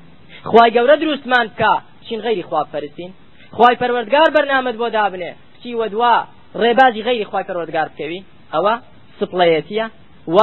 خوای 0.49 0.71
گەورە 0.75 0.95
دروستمان 1.01 1.45
بکە 1.51 1.73
چین 2.05 2.19
غیری 2.25 2.43
خوا 2.47 2.61
بپەرستین 2.63 3.11
خوای 3.55 3.75
پەروەردگار 3.81 4.29
بەرنامەت 4.35 4.75
بۆ 4.81 4.87
دابنێ 4.97 5.31
بچی 5.53 5.71
وە 5.79 5.87
دوا 5.93 6.15
ڕێبازی 6.61 7.01
غیری 7.07 7.25
خوای 7.29 7.45
پەروەردگار 7.47 7.87
بکەوی 7.91 8.21
و 10.35 10.37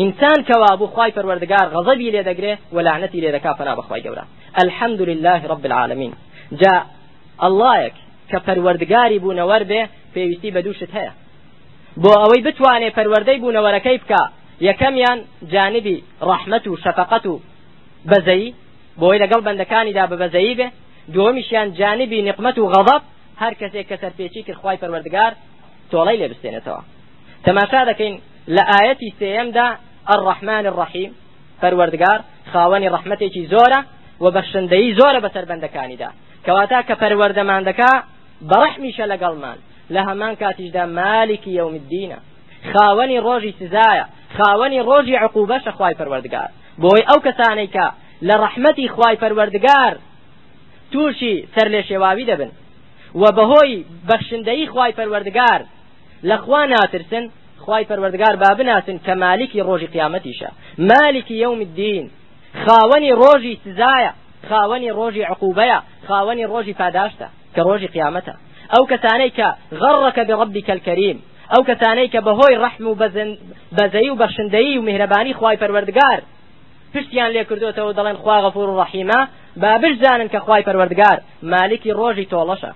ئینسان 0.00 0.38
کەوا 0.48 0.72
بوو 0.78 0.92
خی 0.96 1.10
پەروەردگار 1.16 1.66
غەزەبی 1.74 2.12
لێ 2.14 2.22
دەگرێ 2.28 2.52
و 2.74 2.78
لعنەتی 2.86 3.20
لێ 3.24 3.30
دەکا 3.36 3.52
فنا 3.58 3.74
بەخوای 3.78 4.02
گەورە. 4.06 4.24
الحمد 4.64 5.00
لله 5.10 5.40
رب 5.52 5.64
العالمين 5.68 6.12
جا 6.60 6.74
اللهەک 7.46 7.96
کە 8.30 8.38
پەروەردگاری 8.46 9.18
بوونەوەەر 9.22 9.62
بێ 9.70 9.82
پێویستی 10.14 10.50
بە 10.54 10.60
دووشت 10.66 10.90
هەیە. 10.96 11.12
بۆ 12.02 12.12
ئەوەی 12.22 12.42
بتوانێ 12.46 12.88
پەروەردەی 12.96 13.38
بوونەوەرەکەی 13.42 13.98
بکە 14.02 14.22
یەکەمیان 14.68 15.18
جانبی 15.52 15.96
ڕەحمەت 16.28 16.64
و 16.68 16.76
شەفقەت 16.84 17.24
و 17.26 17.40
بەزەیی 18.10 18.54
بۆی 19.00 19.18
لەگەڵ 19.22 19.40
بەندەکانیدا 19.46 20.04
بە 20.10 20.16
بەزەیی 20.22 20.54
بێ 20.58 20.68
دووەمیشیان 21.14 21.68
جانبی 21.78 22.22
نقمەت 22.28 22.56
و 22.58 22.70
غەضب 22.74 23.02
هەر 23.42 23.54
کەسێک 23.60 23.86
کە 23.90 23.96
سەرپێچی 24.02 24.42
کرد 24.46 24.58
خوای 24.60 24.78
پەروەردگار 24.82 25.32
تۆڵەی 25.90 26.18
لێ 26.20 26.28
بستێنێتەوە. 26.32 26.82
تەماشا 27.46 27.82
دەکەین 27.90 28.14
لە 28.56 28.62
ئاەتی 28.70 29.10
سێەمدا 29.20 29.68
الرحمن 30.14 30.66
الرحیم. 30.66 31.10
پەروەردگار 31.62 32.20
خاوەنی 32.52 32.88
ڕەحمەتێکی 32.94 33.48
زۆرە 33.52 33.80
و 34.20 34.26
بەخشندەی 34.36 34.94
زۆرە 34.98 35.20
بەسەر 35.24 35.44
بەندەکانیدا 35.50 36.10
کەواتە 36.46 36.78
کە 36.88 36.94
پەروەردەمان 37.02 37.62
دەکا 37.68 37.92
بەڕەحمیشە 38.50 39.04
لەگەڵمان. 39.12 39.58
لە 39.94 40.00
هەمان 40.08 40.34
کاتیشدا 40.42 40.84
مالکی 40.98 41.50
یوم 41.60 41.74
الدینە 41.80 42.18
خاوەنی 42.72 43.22
ڕۆژی 43.26 43.52
سزایە. 43.60 44.06
خاوەنی 44.36 44.84
ڕۆژی 44.88 45.20
عقوبەشە 45.24 45.72
خوای 45.76 45.94
پەروەردگار. 46.00 46.50
بۆی 46.82 47.06
ئەو 47.08 47.18
کەسانەی 47.26 47.68
کە 47.74 47.86
لە 48.28 48.34
ڕەحمەتی 48.42 48.88
خوای 48.94 49.16
پەروەردگار 49.22 49.94
تووشی 50.92 51.34
سەر 51.54 51.68
لێ 51.74 51.82
شێواوی 51.88 52.26
دەبن 52.30 52.50
و 53.20 53.24
بەهۆی 53.36 53.84
بەخشندەی 54.08 54.66
خوای 54.72 54.92
پەروەردگار 54.98 55.60
لە 56.28 56.36
خوا 56.42 56.62
ناترسن 56.72 57.24
خوای 57.64 57.84
پەروەردگار 57.90 58.34
با 58.42 58.50
بناسن 58.58 58.98
کە 59.06 59.12
مالکی 59.24 59.62
ڕۆژی 59.68 59.88
قیامەتیشە. 59.94 60.50
مالکی 60.90 61.34
یوم 61.44 61.60
الدین 61.66 62.04
خاوەنی 62.64 63.12
ڕۆژی 63.22 63.54
سزایە 63.64 64.12
خاوەنی 64.48 64.90
ڕۆژی 64.98 65.28
عقوبەیە 65.32 65.78
خاوەنی 66.08 66.46
ڕۆژی 66.52 66.74
پاداشتە 66.80 67.28
کە 67.54 67.60
ڕۆژی 67.68 67.88
قیامەتە. 67.94 68.34
ئەو 68.72 68.84
کەسانەی 68.90 69.30
کە 69.38 69.48
غەڕەکە 69.80 70.22
بڕبیکە 70.28 70.72
الکەریم 70.76 71.18
ئەو 71.52 71.62
کەسانەی 71.68 72.08
کە 72.12 72.20
بەهۆی 72.26 72.58
ڕەحم 72.62 72.84
و 72.90 72.94
بەزەی 73.78 74.08
و 74.10 74.18
بەخشندەیی 74.22 74.78
و 74.78 74.82
میهرەبانی 74.88 75.36
خوای 75.38 75.56
پەروەردگار 75.62 76.20
پشتیان 76.94 77.30
لێ 77.34 77.42
کردوێتەوە 77.48 77.92
دەڵێن 77.98 78.16
خوا 78.22 78.36
غەفور 78.44 78.68
و 78.68 78.78
ڕەحیمە 78.80 79.20
با 79.62 79.72
بشزانن 79.82 80.28
کە 80.32 80.38
خوای 80.44 80.62
پەروەردگار 80.66 81.18
مالکی 81.52 81.90
ڕۆژی 81.98 82.26
تۆڵەشە. 82.32 82.72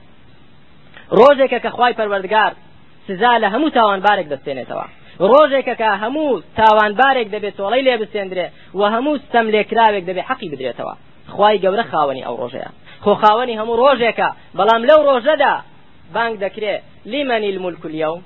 ڕۆژێکە 1.18 1.58
کە 1.64 1.70
خوای 1.76 1.94
پەروەردگار 1.98 2.52
سزا 3.10 3.32
لە 3.42 3.48
هەموو 3.54 3.74
تاوانبارێک 3.78 4.26
دەستێنێتەوە. 4.32 4.86
ڕۆژێکە 5.30 5.74
کە 5.80 5.88
هەموو 6.02 6.42
تاوانبارێک 6.60 7.28
دەبێت 7.34 7.54
تۆڵی 7.60 7.82
لێ 7.86 7.94
بستێندرێ 8.02 8.46
و 8.78 8.82
هەموو 8.94 9.20
ستەم 9.24 9.46
لێکراوێک 9.54 10.04
دەبێت 10.08 10.26
حەقی 10.30 10.48
بدرێتەوە. 10.52 10.94
خی 11.34 11.56
گەورە 11.64 11.84
خاوەنی 11.90 12.26
ئەو 12.26 12.36
ڕۆژەیە. 12.40 12.70
خۆ 13.04 13.12
خاوەنی 13.22 13.58
هەموو 13.60 13.80
ڕۆژێکە 13.82 14.28
بەڵام 14.58 14.82
لەو 14.88 15.00
ڕۆژەدا 15.08 15.54
بانگ 16.14 16.34
دەکرێت 16.44 16.80
لیمەنی 17.12 17.50
الملک 17.54 17.82
اليوم؟ 17.88 18.20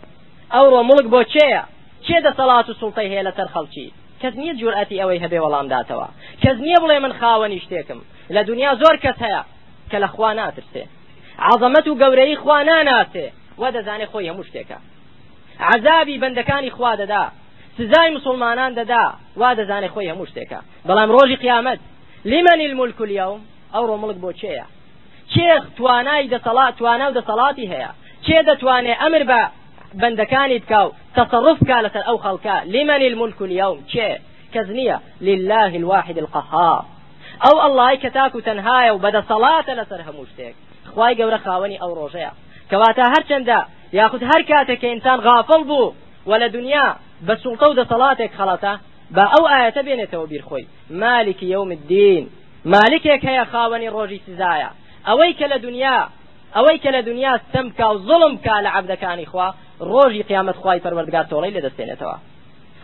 ئەو 0.54 0.64
ڕۆ 0.72 0.80
مڵک 0.88 1.06
بۆ 1.12 1.20
چێە؟ 1.32 1.62
چێ 2.06 2.18
دەسەڵات 2.26 2.66
و 2.68 2.78
سوڵتەی 2.80 3.10
هەیە 3.12 3.26
لەسەر 3.28 3.48
خەڵکی؟ 3.54 3.88
کەس 4.20 4.34
نییە 4.40 4.54
جورئەتی 4.60 5.00
ئەوەی 5.00 5.22
هەبێ 5.24 5.38
وەڵام 5.44 5.66
داتەوە. 5.74 6.08
کەس 6.42 6.56
نییە 6.64 6.78
بڵێ 6.82 6.98
من 7.04 7.12
خاوەنی 7.20 7.62
شتێکم. 7.64 8.00
لە 8.34 8.42
دنیا 8.50 8.72
زۆر 8.82 8.96
کەس 9.04 9.18
هەیە 9.24 9.42
کە 9.90 9.96
لە 10.02 10.08
خوا 10.14 10.30
ناترسێ. 10.38 10.84
عظەمەت 11.48 11.86
و 11.88 11.98
گەورەی 12.02 12.36
خوا 12.42 12.58
ناناسێ. 12.68 13.26
وا 13.61 13.68
دەزانێ 13.76 14.06
خۆی 14.12 14.28
هەموو 14.30 14.49
شتێکە. 14.49 14.78
عذابی 15.73 16.20
بەندەکانی 16.23 16.70
خوا 16.76 16.92
دەدا 17.02 17.25
سزای 17.78 18.11
مسلمانان 18.16 18.73
دەدا 18.80 19.04
وا 19.40 19.50
دەزانێت 19.58 19.92
خۆی 19.94 20.11
هەموو 20.12 20.30
شتێکە. 20.30 20.61
بەڵام 20.88 21.11
ڕۆژی 21.16 21.37
قیامەت 21.44 21.78
لیمەنی 22.30 22.66
الملک 22.70 23.00
اليوم؟ 23.00 23.40
ئەو 23.75 23.84
ڕۆمڵک 23.90 24.18
بۆ 24.25 24.30
چێە؟ 24.40 24.66
چێ 25.32 25.50
توانای 25.76 26.28
دەسەڵات 26.34 26.73
توانە 26.78 27.06
و 27.08 27.16
دەسەڵاتی 27.18 27.66
هەیە؟ 27.73 27.90
چێ 28.26 28.38
دەتوانێت 28.49 29.00
ئەمر 29.02 29.23
بە 29.30 29.42
بەندەکانی 30.00 30.58
بکە 30.62 30.80
و 30.87 30.92
تصرف 31.16 31.58
کا 31.68 31.78
لەسەر 31.84 32.04
ئەو 32.08 32.18
خەڵکە؟ 32.25 32.56
لیمەنی 32.75 33.06
الملک 33.12 33.38
اليوم 33.42 33.78
چێ؟ 33.92 34.11
کەس 34.54 34.68
نییە. 34.78 34.99
لله 35.28 35.73
الواحد 35.80 36.16
القهار. 36.18 36.82
ئەو 37.44 37.56
ئەڵی 37.64 37.96
کە 38.02 38.11
تاکو 38.16 38.40
تەنهایە 38.49 38.90
و 38.94 39.02
بەدەسەڵاتە 39.04 39.73
لەسەر 39.80 40.00
هەموو 40.06 40.26
شتێک. 40.30 40.54
خوای 40.92 41.16
گەورە 41.18 41.38
خاوەنی 41.44 41.80
ئەو 41.82 41.92
ڕۆژەیە. 41.99 42.32
کەواتە 42.71 43.04
هەرچەندە 43.14 43.61
یاخود 43.99 44.23
هەر 44.30 44.42
کاتێک 44.50 44.78
کە 44.83 44.88
ئینسان 44.92 45.18
غافڵ 45.26 45.61
بوو 45.71 45.94
و 46.28 46.33
لە 46.42 46.49
دنیا 46.56 46.87
بە 47.26 47.35
سوڵتە 47.42 47.66
و 47.68 47.76
دەسەڵاتێک 47.80 48.33
با 49.16 49.25
ئەو 49.33 49.44
ئاەتە 49.52 49.83
بێنێتەوە 49.87 50.26
بیرخۆی 50.33 50.66
مالکی 51.02 51.47
یوم 51.54 51.71
الدین. 51.78 52.25
مالکێک 52.73 53.23
هەیە 53.30 53.44
خاوەنی 53.52 53.92
ڕۆژی 53.97 54.21
سزایە 54.26 54.71
ئەوەی 55.09 55.33
کە 55.38 55.47
لە 55.52 55.59
دنیا 55.66 55.99
ئەوەی 56.56 56.78
کە 56.83 56.90
لە 56.97 57.00
دنیا 57.09 57.33
ستەم 57.44 57.66
کا 57.78 57.87
و 57.94 57.99
زڵم 58.09 58.35
کا 58.44 58.56
لە 58.64 58.71
عەبدەکانی 58.76 59.26
خوا 59.33 59.49
ڕۆژی 59.90 60.25
لەدەستێنێتەوە 61.56 62.16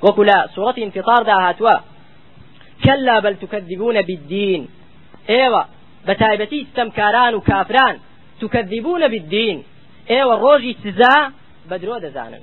وەکو 0.05 0.23
لە 0.31 0.39
سوڕەتی 0.55 0.83
انفطاردا 0.87 1.37
هاتووە 1.45 1.77
كلا 2.85 3.21
بل 3.21 3.35
تكذبون 3.37 4.03
بالدين 4.03 4.69
أيوه 5.31 5.67
بتايبتي 6.09 6.63
استمكاران 6.63 7.35
وكافران 7.35 7.99
تكذبون 8.41 9.09
بالدين. 9.09 9.65
ئێوە 10.11 10.35
ڕۆژی 10.45 10.75
سزا 10.85 11.17
بەدرۆ 11.71 11.97
دەزانن 12.05 12.43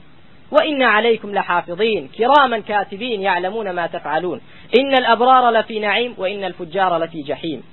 وإن 0.51 0.81
عليكم 0.81 1.33
لحافظين. 1.33 2.09
كراما 2.17 2.59
كاتبين 2.59 3.21
يعلمون 3.21 3.71
ما 3.71 3.87
تفعلون. 3.87 4.41
إن 4.79 4.93
الأبرار 5.01 5.49
لفي 5.51 5.79
نعيم 5.79 6.13
وإن 6.17 6.43
الفجار 6.43 6.97
لفي 6.97 7.21
جحيم. 7.21 7.63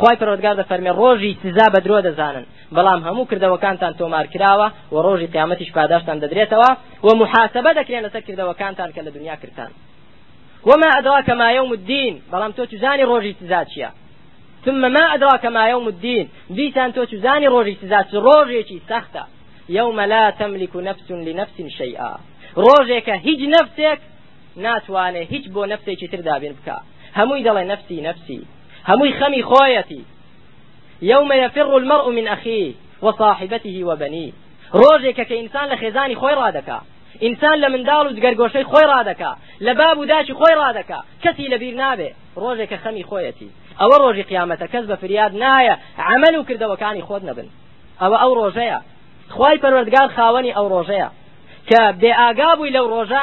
خی 0.00 0.16
پەرۆدگار 0.20 0.54
دەفەرمێ 0.60 0.92
ڕۆژی 1.00 1.32
سزا 1.42 1.66
بە 1.74 1.80
درۆ 1.84 1.98
دەزانن 2.06 2.44
بەڵام 2.76 3.00
هەموو 3.06 3.28
کردەوەکانتان 3.30 3.92
تۆمار 4.00 4.26
کراوە 4.32 4.68
و 4.92 4.96
ڕۆژی 5.06 5.28
قیامەتیش 5.34 5.70
پاداشتان 5.76 6.16
دەدرێتەوە 6.22 6.70
و 7.06 7.08
محاسبە 7.20 7.70
دەکرێن 7.78 8.02
لەسەر 8.06 8.22
کردەوەکانتان 8.28 8.90
کە 8.94 9.00
لە 9.06 9.10
دنیا 9.16 9.36
کردان 9.42 9.70
وما 10.68 10.88
أدراك 10.98 11.28
ما 11.30 11.48
يوم 11.58 11.70
الدين 11.72 12.14
بەڵام 12.32 12.52
تۆ 12.56 12.62
تزانی 12.72 13.04
ڕۆژی 13.10 13.32
سزا 13.40 13.64
چییە 13.70 13.90
ثم 14.64 14.92
ما 14.92 15.14
أدراك 15.14 15.46
ما 15.46 15.68
يوم 15.68 15.88
الدين. 15.88 16.28
دیسان 16.50 16.92
تۆ 16.92 17.04
تزانی 17.04 17.46
ڕۆژی 17.46 17.74
سزا 17.82 18.14
ڕۆژی 18.14 18.80
سەختە. 18.88 19.24
يوم 19.68 20.00
لا 20.00 20.30
تملك 20.30 20.76
نفس 20.76 21.10
لنفس 21.10 21.62
شيئا. 21.78 22.18
ڕۆژێک 22.56 23.10
هیچ 23.10 23.40
نەفسێک 23.42 24.00
ناتوانێ 24.56 25.22
هیچ 25.32 25.44
بۆ 25.54 25.62
نفسێکی 25.72 26.08
تر 26.12 26.20
دابێن 26.28 26.54
بکە 26.58 26.76
هەمووی 27.18 27.44
دەڵێ 27.46 27.64
نفسی 27.72 28.00
نفسی 28.00 28.40
هەمووی 28.88 29.12
خەمی 29.18 29.42
خۆیەتی 29.50 30.02
يوم 31.02 31.32
يفر 31.32 31.76
المرء 31.76 32.10
من 32.10 32.28
أخيه 32.28 32.74
وصاحبته 33.02 33.84
وبنيه. 33.84 34.32
ڕۆژێکە 34.80 35.24
کە 35.28 35.34
ئینسان 35.40 35.66
لە 35.72 35.76
خێزانی 35.82 36.16
خۆی 36.20 36.34
ڕادەکا 36.40 36.78
ئینسان 37.24 37.56
لە 37.62 37.68
منداڵ 37.74 38.04
و 38.06 38.14
جگەرگۆشەی 38.16 38.68
خۆی 38.70 38.86
ڕادەکا 38.92 39.32
لە 39.66 39.72
باب 39.80 39.98
و 39.98 40.04
داچی 40.10 40.34
خۆی 40.38 40.54
ڕادەکا 40.62 40.98
کەسی 41.22 41.50
لەبیر 41.52 41.74
نابێ 41.82 42.10
ڕۆژێکە 42.42 42.76
خەمی 42.84 43.04
خۆیەتی 43.10 43.48
ئەوە 43.80 43.96
ڕۆژی 44.02 44.24
قیامەتە 44.30 44.66
کەس 44.72 44.84
بە 44.90 44.96
فریاد 45.02 45.32
نایە 45.42 45.74
عمل 46.10 46.34
و 46.36 46.46
کردەوەکانی 46.48 47.06
خۆت 47.08 47.22
نەبن. 47.28 47.48
ئەوە 48.02 48.16
ئەو 48.22 48.32
ڕۆژەیە. 48.40 48.78
خی 49.34 49.56
پەروەردگار 49.62 50.08
خاوەنی 50.16 50.56
ئەو 50.56 50.66
ڕۆژەیە. 50.74 51.08
کە 51.68 51.80
بێ 52.00 52.12
ئاگا 52.20 52.50
بووی 52.56 52.74
لەو 52.76 52.86
ڕۆژە 52.94 53.22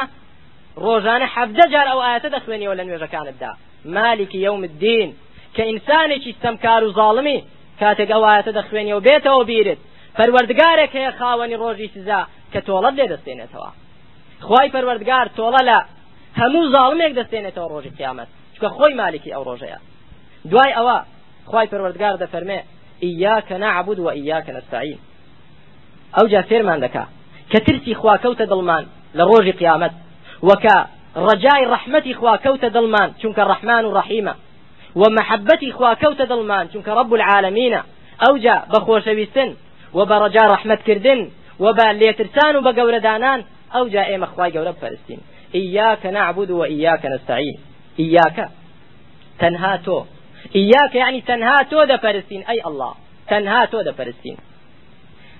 ڕۆژانە 0.84 1.26
حەفدە 1.34 1.64
جار 1.72 1.86
ئەو 1.90 2.00
ئاەتە 2.06 2.28
دەخوێنیەوە 2.36 2.74
لە 2.78 2.84
نوێژەکانتدا. 2.88 3.52
مالکی 3.96 4.38
یوم 4.46 4.62
الدین 4.68 5.10
کە 5.54 5.62
ئینسانێکی 5.70 6.34
ستەمکار 6.38 6.82
و 6.84 6.94
زاڵمی 6.98 7.38
کاتێک 7.80 8.10
ئەو 8.14 8.22
ئاەتە 8.28 8.52
دەخوێنیەوە 8.58 9.04
بێتەوە 9.06 9.42
بیرت. 9.50 9.80
پەروەردگارێک 10.16 10.90
هەیە 10.98 11.12
خاوەنی 11.18 11.60
ڕۆژی 11.62 11.88
سزا 11.94 12.20
کە 12.52 12.60
تۆڵەت 12.66 12.94
لێ 12.98 13.06
دەستێنێتەوە. 13.12 13.70
خی 14.46 14.68
پەروەردگار 14.74 15.26
تۆڵە 15.38 15.62
لە 15.68 15.78
هەموو 16.40 16.70
زاڵمێک 16.74 17.12
دەستێنێتەوە 17.18 17.68
ڕۆژی 17.72 17.96
قیامەت. 17.98 18.28
چکە 18.54 18.68
خۆی 18.76 18.94
مالکی 19.00 19.34
ئەو 19.34 19.42
ڕۆژەیە. 19.48 19.78
دوای 20.44 20.72
ئەوە 20.78 20.98
خی 21.50 21.66
پەروەردگار 21.70 22.14
دەفەرمێ 22.22 22.58
ئیاکە 23.04 23.56
نعبود 23.64 23.98
و 23.98 24.10
ئیاکە 24.18 24.50
نستعین 24.56 24.98
جا 26.32 26.42
فێرمان 26.42 26.78
دەکا 26.84 27.04
کە 27.50 27.58
ترسی 27.66 27.94
خوا 28.00 28.12
کەوتە 28.12 28.44
دڵمان 28.52 28.84
لە 29.18 29.22
ڕۆژی 29.30 29.54
قیامەت 29.60 29.92
وەکە 30.48 30.76
ڕجای 31.26 31.64
ڕەحمەتی 31.72 32.14
خوا 32.20 32.33
کەوتە 32.33 32.68
دڵمان 32.76 33.08
چونکە 33.20 33.42
ڕەحمان 33.50 33.84
و 33.84 33.94
ڕەحیمە 33.98 34.34
ومحەبەتی 34.96 35.72
خوا 35.76 35.89
کەوتە 35.89 36.24
دڵمان 36.32 36.64
چونکە 36.72 36.90
ڕب 36.98 37.10
العالمینە. 37.18 37.80
ئەوجا 38.22 38.56
بەخۆشەویستن 38.72 39.50
و 39.96 39.98
بە 40.08 40.16
ڕجا 40.22 40.44
ڕەحمەتکردن 40.52 41.20
و 41.62 41.66
بە 41.76 41.86
لێترسان 42.00 42.52
و 42.56 42.64
بە 42.66 42.72
گەورەدانان 42.78 43.40
ئەو 43.74 43.84
جا 43.92 44.02
ئێمە 44.10 44.26
خوای 44.32 44.52
گەورە 44.54 44.72
بپەرستین. 44.76 45.20
إياك 45.54 46.02
نعبد 46.16 46.50
وإياك 46.50 47.02
نستعين. 47.14 47.58
إياك؟ 47.98 48.38
تەنها 49.40 49.76
تۆ 49.84 50.04
إياك 50.56 50.94
یەعنی 50.94 51.20
تەنها 51.20 51.56
تۆ 51.70 51.84
دەپەرستین 51.84 52.42
ئەی 52.42 52.60
ئەڵڵا 52.66 52.94
تەنها 53.28 53.64
تۆ 53.64 53.82
دەپەرستین 53.82 54.36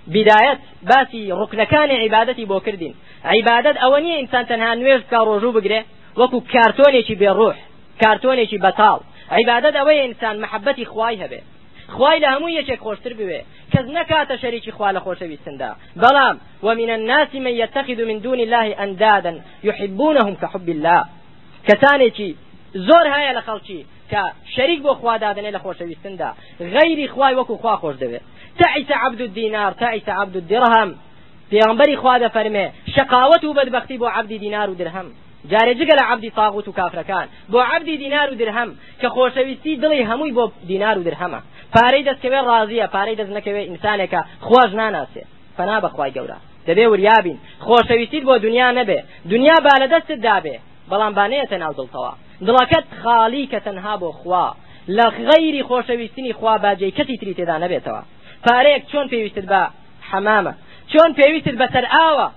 بیدایەت 0.07 0.59
باسی 0.83 1.33
ڕوکنەکانی 1.33 1.91
عیبادەتی 1.91 2.45
بۆ 2.45 2.61
کردین 2.61 2.95
عیبادەت 3.25 3.77
ئەو 3.77 3.99
نییە 3.99 4.21
ئینسان 4.21 4.47
تەنها 4.47 4.75
نوێژ 4.75 5.03
کا 5.11 5.21
ڕۆژوو 5.21 5.53
بگرێ 5.53 5.85
وەکو 6.17 6.41
کارتۆنێکی 6.41 7.15
بێ 7.15 7.32
ڕوح 7.32 7.57
کارتۆنێکی 8.01 8.59
بەتاڵ. 8.59 9.01
عیبادەت 9.31 9.77
ئەوەیە 9.77 10.05
ئینسان 10.05 10.41
محەبەتی 10.41 10.85
خوای 10.85 11.25
هەبێ. 11.25 11.41
خوای 11.91 12.21
لە 12.21 12.29
هەموو 12.35 12.57
یەکێک 12.59 12.81
خۆشتر 12.87 13.13
بوێ 13.19 13.41
کەس 13.73 13.87
نەکاتە 13.97 14.35
شەریکی 14.43 14.71
خوا 14.77 14.93
لە 14.97 15.01
خۆشەویستندا 15.05 15.71
بەڵام 16.03 16.37
ومن 16.63 16.91
الناس 16.91 17.35
من 17.35 17.55
يتخذ 17.63 17.99
من 18.11 18.19
دون 18.27 18.41
الله 18.41 18.67
أندادا 18.85 19.33
يحبونهم 19.65 20.35
كحب 20.43 20.69
الله. 20.69 21.05
کەسانێکی 21.69 22.31
زۆر 22.75 23.07
هەیە 23.15 23.33
لە 23.39 23.43
خەڵکی 23.47 23.81
کە 24.11 24.23
شەریک 24.55 24.81
بۆ 24.83 24.93
خوا 25.01 25.15
دادنێ 25.25 25.51
لە 25.57 25.61
خۆشەویستندا. 25.65 26.31
غەیری 26.75 27.09
خوای 27.09 27.35
وەکو 27.39 27.55
خوا 27.63 27.75
خۆش 27.83 27.97
دەوێت. 28.03 28.25
تعیس 28.61 28.91
عبد 29.05 29.21
الدینار 29.21 29.73
تعیس 29.73 30.09
عبد 30.09 30.37
الدرهم 30.37 30.91
پێغمبەری 31.51 31.97
خوا 32.01 32.15
دەفەرمێ 32.25 32.67
شقاوت 32.95 33.45
و 33.45 33.55
بەدبختی 33.59 33.97
بۆ 34.03 34.07
عبدی 34.19 34.39
دینار 34.39 34.71
و 34.71 34.75
درهم. 34.75 35.07
جارێ 35.51 35.73
جگە 35.81 35.95
لە 36.01 36.05
عبدی 36.11 36.31
تاغوت 36.31 36.69
و 36.69 36.73
کافرەکان. 36.79 37.27
بۆ 37.53 37.61
عبدی 37.73 37.97
دینار 37.97 38.29
و 38.31 38.35
درهم 38.35 38.71
کە 39.01 39.09
خۆشەویستی 39.15 39.81
دڵی 39.83 40.03
هەمووی 40.11 40.33
بۆ 40.39 40.45
دینار 40.71 40.99
و 40.99 41.03
درهمە 41.09 41.41
پارەی 41.75 42.05
دەستکەوێ 42.09 42.41
ڕازیە 42.49 42.87
پارەی 42.95 43.17
دەست 43.21 43.33
نەکەوێ 43.37 43.63
ئینسانێکە 43.69 44.21
خۆش 44.47 44.71
ناناسێ 44.81 45.25
فنا 45.57 45.77
بەخوای 45.85 46.13
گەورە. 46.17 46.39
دەبێ 46.69 46.85
وریابین. 46.93 47.39
خۆشەویستیت 47.67 48.25
بۆ 48.29 48.35
دنیا 48.47 48.69
نەبێ. 48.79 48.99
دنیا 49.33 49.57
با 49.65 49.75
لە 49.83 49.87
دەستت 49.93 50.21
دابێ. 50.27 50.57
بەڵام 50.91 51.13
بانەیەتە 51.19 51.57
ناو 51.63 51.73
دڵتەوە 51.79 52.13
دڵەکەت 52.47 52.87
خاڵی 53.01 53.45
کە 53.53 53.59
تەنها 53.67 53.95
بۆ 54.03 54.11
خوا. 54.21 54.47
لە 54.97 55.07
غەیری 55.29 55.63
خۆشەویستنی 55.69 56.33
خوا 56.39 56.55
باجەی 56.65 56.93
کەسی 56.99 57.17
تری 57.21 57.35
تێدا 57.39 57.57
نەبێتەوە. 57.65 58.03
پارەیەک 58.47 58.83
چۆن 58.91 59.07
پێویستت 59.13 59.47
بە 59.53 59.63
حەمامە؟ 60.11 60.53
چۆن 60.93 61.11
پێویستت 61.19 61.57
بەسەر 61.63 61.85
ئاوە 61.95 62.29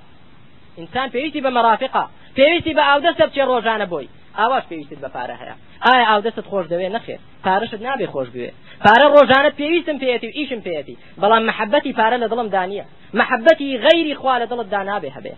ئینسان 0.78 1.08
پێویستی 1.14 1.42
بە 1.46 1.52
مەرافقە. 1.58 2.06
پێویستی 2.38 2.74
بە 2.78 2.84
ئاودەستە 2.90 3.24
بچێ 3.30 3.44
ڕۆژانە 3.52 3.88
بۆی. 3.92 4.08
ئاواش 4.38 4.64
پێویستت 4.72 5.00
بە 5.04 5.10
پارە 5.16 5.36
هەیە. 5.42 5.56
ئایا 5.86 6.06
ئاودەستت 6.10 6.46
خۆش 6.52 6.66
دەوێت 6.72 6.92
نەخێر. 6.98 7.20
پارەشت 7.46 7.82
نابێ 7.88 8.08
خۆش 8.14 8.28
بوێ. 8.34 8.52
پارە 8.86 9.08
ڕۆژانت 9.16 9.54
پێویستم 9.60 9.98
پێێتی 10.04 10.28
و 10.30 10.36
ئیشم 10.38 10.62
پێێتی. 10.68 10.96
بەڵام 11.22 11.44
محەبەتی 11.50 11.94
پارە 12.00 12.18
لە 12.24 12.28
دڵم 12.32 12.50
دانیە. 12.56 12.86
محەبەتی 13.20 13.70
غەیری 13.86 14.16
خوا 14.20 14.36
لە 14.42 14.46
دڵت 14.52 14.68
دانابێ 14.74 15.10
هەبێ. 15.18 15.34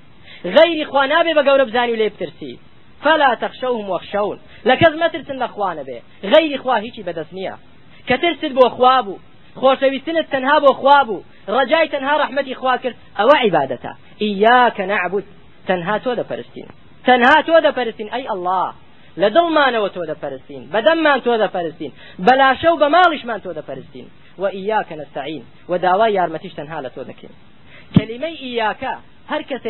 غەیری 0.56 0.86
خوا 0.90 1.04
نابێ 1.14 1.32
بە 1.38 1.44
گەورە 1.48 1.66
بزانی 1.70 1.94
و 1.94 2.00
لێ 2.02 2.08
بترسی. 2.14 2.54
فلا 3.04 3.36
تخشوهم 3.36 3.90
واخشون. 3.90 4.40
لكز 4.66 4.94
ما 4.96 5.08
ترسن 5.08 5.44
لخوانه 5.44 5.84
به 5.84 6.02
غير 6.24 6.62
خوا 6.62 6.76
هیچی 6.76 7.04
بدەست 7.04 7.34
نییە. 7.34 7.56
کە 8.08 8.16
ترست 8.22 8.54
بۆ 8.58 8.68
خوا 8.70 9.02
بوو 9.02 9.20
خۆشەویستنت 9.62 10.28
تەنها 10.34 10.58
بۆ 10.64 10.72
خوا 10.74 11.04
بوو 11.08 11.24
ڕجای 11.48 11.88
تەنها 11.94 12.14
ڕەحمەتی 12.22 12.54
خوا 12.54 12.78
کرد 12.78 12.96
ئەوە 13.20 13.36
عیبادەتە. 13.44 13.92
ئیاکە 14.24 14.84
نعبود 14.92 15.26
تەنها 15.68 16.00
تۆ 16.04 16.12
دەپەرستین. 16.20 16.68
تەنها 17.08 17.38
تۆ 17.48 17.56
دەپەرستین 17.68 18.08
ئەی 18.14 18.28
الله. 18.34 18.74
لە 19.22 19.30
دڵمانەوە 19.36 19.90
تۆ 19.96 20.02
دەپەرستین 20.12 20.64
بەدەممان 20.74 21.20
تۆ 21.26 21.34
دەپەرستین 21.44 21.92
بەلاشە 22.28 22.70
و 22.72 22.80
بە 22.82 22.88
ماڵیشمان 22.96 23.40
تۆ 23.46 23.50
دەپەرستین. 23.60 24.08
و 24.42 24.46
ئیاکە 24.52 24.96
نەستعین 25.02 25.44
و 25.70 25.78
داوای 25.78 26.14
یارمەتیش 26.14 26.54
تەنها 26.60 26.80
لە 26.86 26.90
تۆ 26.96 27.02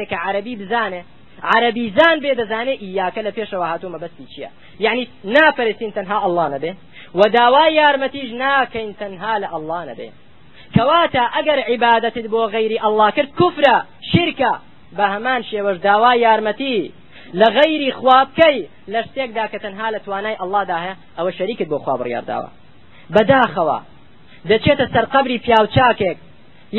کە 0.10 0.18
عربی 1.44 1.94
زان 1.98 2.18
بێ 2.24 2.32
دەزانێ 2.42 2.76
ئیاکە 2.84 3.22
لە 3.28 3.32
پێشەوە 3.38 3.66
هاتوومە 3.72 4.00
بەستی 4.04 4.28
چییە؟ 4.34 4.50
یعنی 4.86 5.08
ناپەرستین 5.36 5.92
تەنها 5.98 6.18
ئەڵڵا 6.24 6.48
نەبێ. 6.56 6.72
و 7.20 7.22
داوای 7.38 7.74
یارمەتیش 7.80 8.30
ناکەین 8.44 8.94
تەنها 9.02 9.34
لە 9.44 9.48
ئەڵڵا 9.54 9.82
نەبێ. 9.90 10.10
کەواتە 10.76 11.24
ئەگەر 11.36 11.60
عیبادەتت 11.70 12.28
بۆ 12.34 12.42
غەیری 12.54 12.82
ئەڵڵا 12.84 13.10
کرد 13.16 13.30
کوفرە 13.40 13.78
شیرکە. 14.12 14.54
بە 14.98 15.06
هەمان 15.14 15.42
شێوەش 15.50 15.78
داوای 15.88 16.20
یارمەتی 16.26 16.92
لە 17.40 17.48
غەیری 17.58 17.92
خوابکەی 18.00 18.58
لە 18.94 19.00
شتێکدا 19.08 19.46
کە 19.52 19.58
تەنها 19.64 19.88
لە 19.96 20.00
توانای 20.06 20.40
ئەڵڵادا 20.42 20.78
هەیە 20.84 20.96
ئەوە 21.18 21.32
شەریکت 21.38 21.68
بۆ 21.72 21.78
خوا 21.84 21.96
بڕیارداوە 22.00 22.50
بەداخەوە 23.14 23.80
دەچێتە 24.50 24.86
سەرقەبری 24.94 25.38
پیاوچاکێک. 25.46 26.18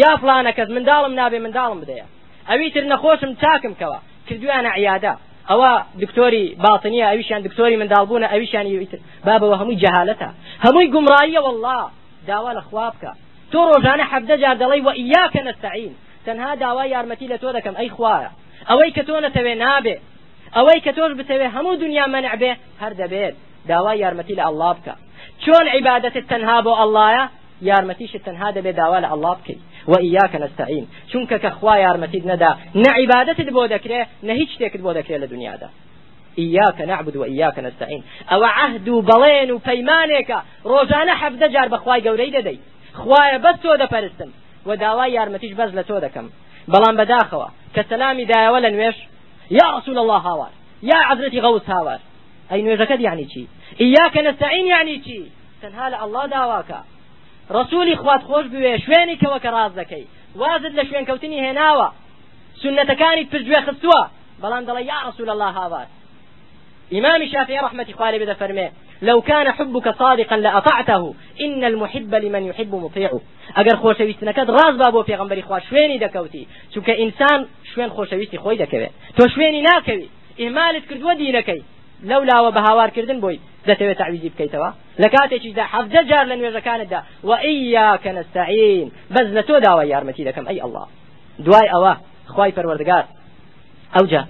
یا 0.03 0.13
فلانە 0.21 0.53
کەس 0.59 0.69
منداڵم 0.77 1.13
نابێ 1.21 1.39
منداڵم 1.45 1.79
بدەیە. 1.83 2.07
ئەوی 2.49 2.71
تر 2.75 2.85
نەخۆشم 2.93 3.33
چاکم 3.43 3.75
کەوە. 3.81 3.99
کردویانە 4.29 4.71
عیادا 4.79 5.15
ئەوە 5.51 5.73
دکتۆری 6.03 6.45
باڵتنیە 6.65 7.07
ئەویشیان 7.11 7.41
دکتۆری 7.47 7.77
منداڵبوونە 7.83 8.27
ئەویشانی 8.33 8.89
بابەوە 9.27 9.57
هەمووی 9.61 9.81
جەهالەتە 9.85 10.29
هەمووی 10.65 10.89
گومڕاییە 10.95 11.41
والله 11.47 11.83
داوا 12.31 12.53
لە 12.59 12.63
خوا 12.69 12.89
بکە 12.95 13.13
تۆ 13.53 13.61
ڕۆژانە 13.73 14.05
حەفدە 14.13 14.37
جار 14.43 14.57
دەڵی 14.63 14.81
و 14.87 14.91
ئیاکە 15.01 15.41
نەستعین 15.49 15.95
تەنها 16.27 16.51
داوای 16.65 16.91
یارمەتی 16.95 17.29
لە 17.33 17.39
تۆ 17.43 17.49
دەکەم 17.57 17.75
ئەی 17.81 17.91
خوایە 17.97 18.31
ئەوەی 18.69 18.91
کە 18.97 19.03
تۆ 19.09 19.15
نەتەوێ 19.27 19.55
نابێ 19.65 19.97
ئەوەی 20.57 20.81
کە 20.85 20.93
تۆش 20.97 21.13
بتەوێ 21.21 21.47
هەموو 21.55 21.81
دنیا 21.85 22.07
منع 22.15 22.35
لە 24.39 24.43
ئەڵڵا 24.47 24.71
بکە 24.77 24.95
چۆن 25.45 25.67
عیبادەتت 25.75 26.27
تەنها 26.33 26.59
بۆ 26.67 26.73
ئەڵڵایە 26.81 27.25
یارمەتیشت 27.69 28.23
تەنها 28.27 28.49
دەبێت 28.57 28.77
داوا 28.81 28.99
لە 29.05 29.09
ئەڵڵا 29.13 29.33
بکەیت 29.39 29.61
وإياك 29.89 30.35
نستعين. 30.35 30.87
چونکە 31.11 31.37
کە 31.43 31.51
خوا 31.59 31.77
یارمەتیت 31.79 32.25
نەدا 32.33 32.53
نە 32.83 32.91
عیبادەتت 32.99 33.49
بۆ 33.57 33.63
دەکرێ 33.75 34.01
نە 34.27 34.33
هیچ 34.41 34.51
شتێکت 34.55 34.81
بۆ 34.87 34.91
دەکرێت 34.99 35.69
إياك 36.39 36.81
نعبد 36.81 37.17
وإياك 37.17 37.59
نستعين. 37.59 38.03
ئەو 38.33 38.45
عەهد 38.45 38.91
بەڵێن 38.91 39.51
وپەیمانە 39.53 40.43
ڕۆژانە 40.65 41.15
حەفدە 41.15 41.43
جار 41.45 41.69
بە 41.69 41.86
خوای 41.86 42.09
گەورەی 42.09 42.31
دەدەی 42.31 42.59
خوایا 42.95 43.39
بەس 43.39 43.57
تۆ 43.63 43.77
دەپەرستم 43.77 44.31
وداوای 44.67 45.13
یارمەتیش 45.13 45.53
بەس 45.61 45.71
لە 45.79 45.83
تۆ 45.89 46.01
دەکەم. 46.05 46.27
بەڵام 46.73 46.97
بەداخەوە 47.01 47.49
کە 47.75 47.83
سەلامی 47.91 48.27
دایەوە 48.27 48.95
یا 49.51 49.79
رسول 49.79 49.99
الله 49.99 50.19
هاوار 50.19 50.51
یا 50.83 50.99
عزرەتی 51.11 51.41
غەوس 51.41 51.67
هاوار. 51.69 52.01
ئەی 52.51 52.63
نوێژەکەت 52.63 53.01
یعنی 53.01 53.27
چی؟ 53.33 53.49
ئیاکە 53.81 54.21
نەستعین 54.27 54.67
یعنی 54.75 55.01
چی؟ 55.07 55.21
تەنها 55.63 55.87
لە 55.93 55.97
ئەڵڵا 56.03 56.25
ڕسوولی 57.51 57.97
خوات 57.97 58.23
خۆش 58.29 58.47
بوێ 58.53 58.73
شوێنی 58.85 59.17
کەوە 59.23 59.39
کە 59.45 59.51
ڕاز 59.57 59.73
وازت 60.41 60.73
لە 60.79 60.85
شوێن 60.89 61.05
کەوتنی 61.09 61.45
هێناوە 61.47 61.89
سنەتەکانی 62.63 63.29
پرگوێ 63.33 63.61
خستووە 63.67 64.03
بەڵام 64.43 64.65
دەڵێ 64.69 64.83
یا 64.93 64.99
رسول 65.09 65.29
الله 65.31 65.51
هاوار 65.59 65.87
إمام 66.93 67.23
الشافعي 67.23 67.59
رحمة 67.59 67.87
الله 67.93 68.19
بدا 68.19 68.35
فرمي 68.35 68.71
لو 69.03 69.21
كان 69.21 69.53
حبك 69.53 69.87
صادقا 69.99 70.37
لأطعته 70.37 71.15
إن 71.41 71.65
المحب 71.65 72.15
لمن 72.15 72.43
يحب 72.43 72.75
مطيعه. 72.75 73.21
أجر 73.57 73.77
خوشويستنكد 73.77 74.51
راز 74.51 74.77
بابو 74.77 75.03
في 75.03 75.15
غنبري 75.15 75.43
خوا 75.43 75.59
شويني 75.59 75.99
دكوتي 75.99 76.47
چونکە 76.75 76.91
ئینسان 76.91 77.47
شوێن 77.75 77.91
خۆشەویستی 77.91 78.39
خۆی 78.39 78.57
دەکەوێ 78.57 78.89
تۆ 79.17 79.29
شوێنی 79.29 79.63
ناکەوی 79.63 80.09
ئیهمالت 80.41 80.85
کردووە 80.89 81.15
دینەکەی 81.15 81.63
لەو 82.03 82.23
لاوە 82.25 82.51
بە 82.57 82.61
هاوارکردن 82.69 83.21
بۆی 83.21 83.39
دەتەوێت 83.71 83.99
تعویزی 84.03 84.31
بکەیتەوە؟ 84.35 84.71
لە 85.03 85.09
کاتێکیدا 85.15 85.65
حەفدە 85.73 86.01
جار 86.11 86.25
لە 86.31 86.35
نوێژەکانتدا 86.41 87.01
وإياك 87.29 88.11
نستعين 88.19 88.89
بەس 89.15 89.27
لە 89.37 89.43
تۆ 89.49 89.55
داوای 89.67 89.89
یارمەتی 89.95 90.25
دەکەم. 90.29 90.45
ئەی 90.49 90.61
ئەڵڵا 90.63 90.85
دوای 91.45 91.69
ئەوە 91.75 91.95
خوای 92.33 92.53
پەروەردگار. 92.57 93.05
ئەوجا 93.95 94.23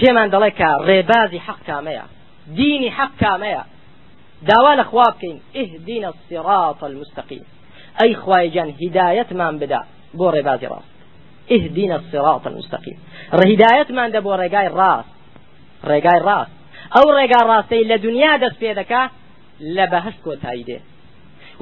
پێمان 0.00 0.28
دەڵێ 0.34 0.50
کە 0.58 0.68
ڕێبازی 0.88 1.40
حەق 1.46 1.60
کامەیە 1.68 2.04
دینی 2.58 2.90
حەق 2.98 3.12
کامەیە 3.22 3.62
داوا 4.48 4.72
لە 4.80 4.84
خوا 4.90 5.08
بکەین. 5.14 5.38
اهدنا 5.62 6.08
الصراط 6.14 6.82
المستقيم 6.82 7.46
ئەی 8.00 8.14
خوای 8.22 8.50
جان 8.54 8.68
هدایەتمان 8.80 9.54
بدا 9.62 9.80
بۆ 10.18 10.26
ڕێبازی 10.34 10.68
ڕاست. 10.72 10.98
اهدنا 11.56 11.94
الصراط 12.00 12.46
المستقيم 12.46 12.98
هدایەتمان 13.40 14.08
دە 14.14 14.20
بۆ 14.26 14.32
ڕێگای 14.40 14.68
ڕاست. 14.78 15.12
ڕێگای 15.90 16.20
ڕاست. 16.26 16.57
ئەو 16.94 17.06
ڕێگا 17.16 17.40
ڕاستەی 17.50 17.84
لە 17.90 17.96
دنیا 18.06 18.32
دەست 18.42 18.58
پێ 18.62 18.70
دەکا 18.80 19.02
لە 19.76 19.84
بەهشت 19.92 20.20
کۆتایی 20.26 20.64
دێ. 20.68 20.78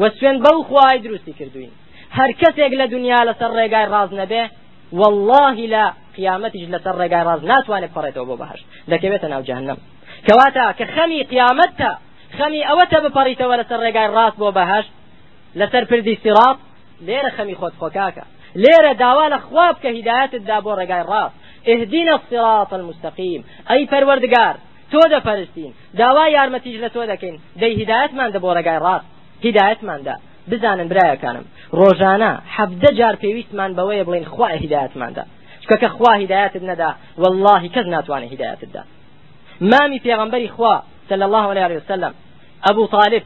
وە 0.00 0.08
سوێن 0.16 0.36
بەو 0.44 0.58
خوای 0.68 0.98
دروستی 1.04 1.32
کردوین. 1.38 1.72
هەر 2.18 2.30
کەسێک 2.40 2.72
لە 2.80 2.86
دنیا 2.94 3.20
لەسەر 3.28 3.50
ڕێگای 3.58 3.86
ڕاست 3.92 4.10
نەبێ 4.20 4.44
والله 5.00 5.56
لە 5.74 5.84
قیامەتیش 6.16 6.64
لەسەر 6.74 6.94
ڕێگای 7.00 7.24
ڕاست 7.28 7.40
ناتوانێت 7.50 7.92
پەڕێتەوە 7.96 8.26
بۆ 8.30 8.36
بەهشت. 8.42 8.64
دەکەوێتە 8.92 9.26
ناو 9.32 9.42
جەهنەم 9.48 9.78
کەواتە 10.26 10.64
کە 10.78 10.84
خەمی 10.94 11.22
قیامەتە 11.32 11.92
خەمی 12.38 12.66
ئەوەتە 12.68 12.98
بپەڕیتەوە 13.04 13.54
لەسەر 13.60 13.78
ڕێگای 13.84 14.08
ڕاست 14.16 14.36
بۆ 14.40 14.48
بەهشت 14.58 14.90
لەسەر 15.60 15.84
پردی 15.90 16.16
سیڕات 16.22 16.58
لێرە 17.06 17.30
خەمی 17.36 17.56
خۆت 17.60 17.74
خۆکاکە. 17.80 18.24
لێرە 18.62 18.92
داوا 19.02 19.26
لە 19.34 19.38
خواب 19.46 19.76
کە 19.82 19.88
هیدایەتتدا 19.96 20.58
بۆ 20.64 20.72
ڕێگای 20.80 21.04
ڕاست 21.10 21.36
اهدنا 21.72 22.14
الصراط 22.20 22.72
المستقيم 22.72 23.42
ئەی 23.70 23.82
پەروەردگار 23.92 24.54
تۆ 24.92 25.00
دەپەرستین. 25.14 25.72
داوا 26.00 26.24
یارمەتیش 26.36 26.76
لە 26.84 26.88
تۆ 26.94 27.02
دەکەین. 27.12 27.36
دەی 27.60 27.72
هیدایەتمان 27.80 28.28
دە 28.34 28.38
بۆ 28.44 28.50
ڕێگای 28.56 28.80
ڕاست. 28.84 29.06
هیدایەتماندا. 29.44 30.14
بزانن 30.50 30.88
برایەکانم. 30.92 31.44
ڕۆژانە 31.78 32.32
حەفدە 32.54 32.90
جار 32.98 33.14
پێویستمان 33.22 33.70
بەوەیە 33.78 34.04
بڵین 34.08 34.26
خوا 34.32 34.48
هیدایەتماندا. 34.62 35.24
چکە 35.62 35.88
خوا 35.96 36.12
هیدایەتت 36.22 36.62
نەدا. 36.70 36.90
والله 37.22 37.62
کەس 37.74 37.86
ناتوانێت 37.94 38.30
هیدایەتتدا 38.34 38.82
مامی 39.60 40.00
پێغەمبەری 40.06 40.48
خوا 40.56 40.82
صلى 41.08 41.24
الله 41.24 41.46
عليه 41.50 41.76
وسلم 41.76 42.14
أبو 42.70 42.86
طالب 42.86 43.22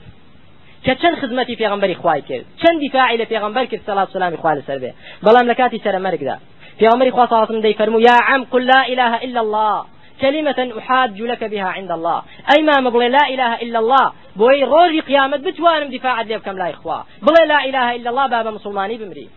کە 0.84 0.92
چەند 1.00 1.16
خزمەتی 1.20 1.56
پێغمبەری 1.56 1.96
خوای 2.00 2.22
کرد؟ 2.28 2.44
چەند 2.60 2.78
دیفاعی 2.80 3.18
لە 3.18 3.26
پێغمبەر 3.32 3.64
کرد 3.70 3.82
سەڵات 3.86 4.08
سەلامی 4.12 4.36
خوا 4.36 4.54
لەسەر 4.54 4.78
بێ؟ 4.82 4.92
بەڵام 5.24 5.46
لە 5.50 5.54
کاتی 5.60 5.78
سەر 5.84 5.96
مەرگدا 6.06 6.36
پێغمبەری 6.80 7.10
خوا 7.10 7.26
صلاتم 7.26 7.60
دەی 7.60 7.74
فەرموو 7.78 8.00
یا 8.00 8.16
عم 8.28 8.44
قل 8.52 8.62
لا 8.72 8.80
إله 8.92 9.12
إلا 9.26 9.40
الله. 9.40 9.84
كلمة 10.20 10.72
أحاج 10.78 11.20
لك 11.20 11.44
بها 11.44 11.68
عند 11.76 11.90
الله. 11.90 12.22
ئەی 12.56 12.62
مامە 12.62 12.80
بڵێ 12.80 13.08
لا 13.08 13.24
إله 13.28 13.52
إلا 13.64 13.78
الله 13.78 14.12
بۆ 14.36 14.64
ئەوەی 14.64 14.86
ڕۆژی 14.86 15.00
قیامەت 15.00 15.36
بتوانم 15.36 15.90
دیفاعت 15.90 16.20
لێ 16.22 16.38
بکەم 16.38 16.56
لای 16.58 16.70
خوا. 16.70 17.04
بڵێ 17.22 17.42
لا 17.52 17.64
إله 17.64 17.96
إلا 17.96 18.10
الله 18.10 18.26
با 18.26 18.32
بە 18.32 18.50
مسوڵمانی 18.50 18.96
بمری. 18.98 19.28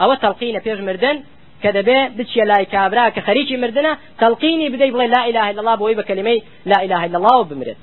ئەو 0.00 0.14
تەلقینی 0.14 0.58
پێش 0.58 0.80
مردن 0.80 1.16
كدبه 1.62 2.08
بتشي 2.08 2.40
لا 2.40 2.62
كابرا 2.62 3.08
كخريجي 3.08 3.56
مردنا 3.56 3.98
تلقيني 4.20 4.68
بدي 4.68 4.90
بلي 4.90 5.06
لا 5.06 5.28
إله 5.28 5.50
إلا 5.50 5.60
الله 5.60 5.74
بوي 5.74 5.94
بكلمي 5.94 6.42
لا 6.66 6.84
إله 6.84 7.04
إلا 7.04 7.16
الله 7.18 7.38
وبمرت. 7.40 7.76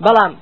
بلام 0.00 0.36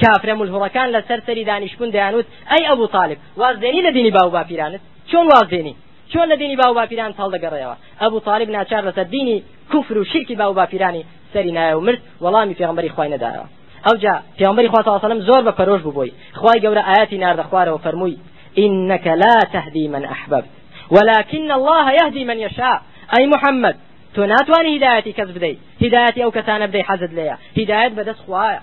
کافرە 0.00 0.34
ملهوڕەکان 0.40 0.88
لە 0.94 1.00
سەر 1.08 1.20
سەری 1.26 1.44
دانیشتبوون 1.50 1.90
دەیانوت 1.96 2.26
ئەی 2.50 2.62
ئەبوو 2.68 2.86
طالب 2.96 3.18
وازدێنی 3.40 3.82
لە 3.86 3.90
دینی 3.96 4.10
باو 4.10 4.30
باپیرانت 4.36 4.80
چۆن 5.10 5.24
وازدێنی 5.32 5.74
چۆن 6.12 6.26
لە 6.32 6.36
دینی 6.42 6.56
باو 6.56 6.74
باپیران 6.74 7.12
هەڵدەگەڕێەوە 7.20 7.76
ئەبوو 8.00 8.20
طالب 8.28 8.48
ناچار 8.50 8.82
لەسەر 8.88 9.06
دینی 9.14 9.42
کوفر 9.70 9.98
و 9.98 10.04
شرکی 10.04 10.34
باو 10.40 10.52
باپیرانی 10.58 11.04
سەری 11.32 11.52
نایە 11.56 11.74
و 11.76 11.80
مرد 11.86 12.00
وەڵامی 12.24 12.54
پێغمبەری 12.60 12.90
خوای 12.94 13.10
نەدایەوە. 13.14 13.46
ئەوجا 13.86 14.14
پێغمبەری 14.38 14.68
خوا 14.72 14.98
سەلەم 15.04 15.20
زۆر 15.28 15.42
بە 15.46 15.52
پەرۆش 15.58 15.80
بووبووی 15.86 16.12
خوای 16.40 16.60
گەورە 16.64 16.82
ئاەتی 16.88 17.18
ناردە 17.24 17.44
خوارەوە 17.50 17.80
فەرمووی 17.84 18.18
إنك 18.58 19.06
لا 19.06 19.38
تهدي 19.52 19.88
من 19.88 20.04
أحببت 20.04 20.44
ولكن 20.90 21.52
الله 21.52 21.92
يهدي 21.92 22.24
من 22.24 22.38
يشاء. 22.38 22.82
ئەی 23.18 23.26
محمد 23.26 23.76
تۆ 24.14 24.24
ناتوانی 24.24 24.76
هدایەتی 24.76 25.12
کەس 25.12 25.34
بدەی 25.34 25.58
هدایەتی 25.82 26.24
ئەو 26.24 26.30
کەسانە 26.30 26.66
بدەی 26.66 26.82
حەزت 26.82 27.12
لێیە 27.12 27.38
هدایەت 27.58 27.88
بەدەست 27.88 28.16
خوایە 28.26 28.60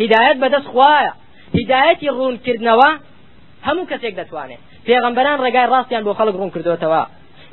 هدایەت 0.00 0.36
بەدەست 0.42 0.68
خوایە. 0.72 1.12
هدایەتی 1.58 2.08
ڕوونکردنەوە 2.16 2.90
هەموو 3.66 3.88
کەسێک 3.90 4.14
دەتوانێت. 4.20 4.60
پێغەمبەران 4.86 5.38
ڕێگای 5.44 5.68
ڕاستیان 5.72 6.02
بۆ 6.06 6.12
خەڵک 6.18 6.34
ڕوون 6.38 6.50
کردوێتەوە 6.54 7.02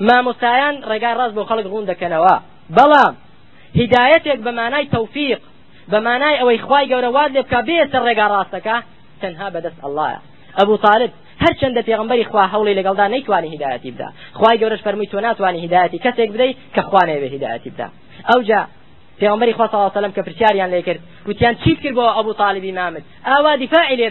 مامۆستایان 0.08 0.76
ڕێگای 0.90 1.16
ڕاست 1.20 1.36
بۆ 1.38 1.44
خەڵک 1.50 1.66
ڕوون 1.72 1.86
دەکەنەوە. 1.92 2.36
بەڵام 2.78 3.14
هدایەتێک 3.80 4.40
بە 4.46 4.52
مانای 4.60 4.86
تەوفیق 4.96 5.42
بە 5.92 6.00
مانای 6.08 6.40
ئەوەی 6.42 6.60
خوای 6.66 6.86
گەورە 6.92 7.10
واد 7.16 7.32
لێ 7.36 7.42
بکە 7.46 7.60
بێتە 7.68 8.00
ڕێگا 8.06 8.28
ڕاستەکە 8.34 8.76
تەنها 9.22 9.48
بەدەست 9.56 9.80
ئەڵڵایە 9.84 10.20
ئەبوو 10.58 10.78
طالب 10.86 11.12
هەر 11.44 11.54
چەندە 11.60 11.82
پێغمبەری 11.90 12.26
خوا 12.30 12.44
هەوڵی 12.54 12.78
لەگەڵدا 12.80 13.06
نەیتوانی 13.14 13.50
هدایەتی 13.56 13.92
بدا. 13.96 14.10
خوای 14.38 14.58
گەورەش 14.62 14.82
فەرمی 14.86 15.08
تۆ 15.12 15.18
ناتوانی 15.28 15.62
هدایەتی 15.66 16.00
کەسێک 16.06 16.30
بدەیت 16.34 16.58
کە 16.76 16.82
خوا 16.90 17.16
نەیەوێ 17.22 17.28
هدایەتی 17.36 17.70
بدا. 17.74 17.88
ئەوجا 18.30 18.62
پێغمبەری 19.22 19.54
خوا 19.58 19.66
صلی 19.68 19.76
الله 19.76 19.90
علیه 19.90 20.00
و 20.00 20.02
سلم 20.02 20.14
کە 20.18 20.22
پرسیاریان 20.28 20.70
لێ 20.74 20.82
کرد 20.88 21.02
گوتیان 21.28 21.56
چیت 21.64 21.80
کرد 21.84 21.96
بۆ 22.00 22.06
ئەبوو 22.18 22.34
طالبی 22.44 22.72
مامد 22.72 23.04
ئاوا 23.26 23.56
دیفاعی 23.64 23.96
لێ 24.00 24.08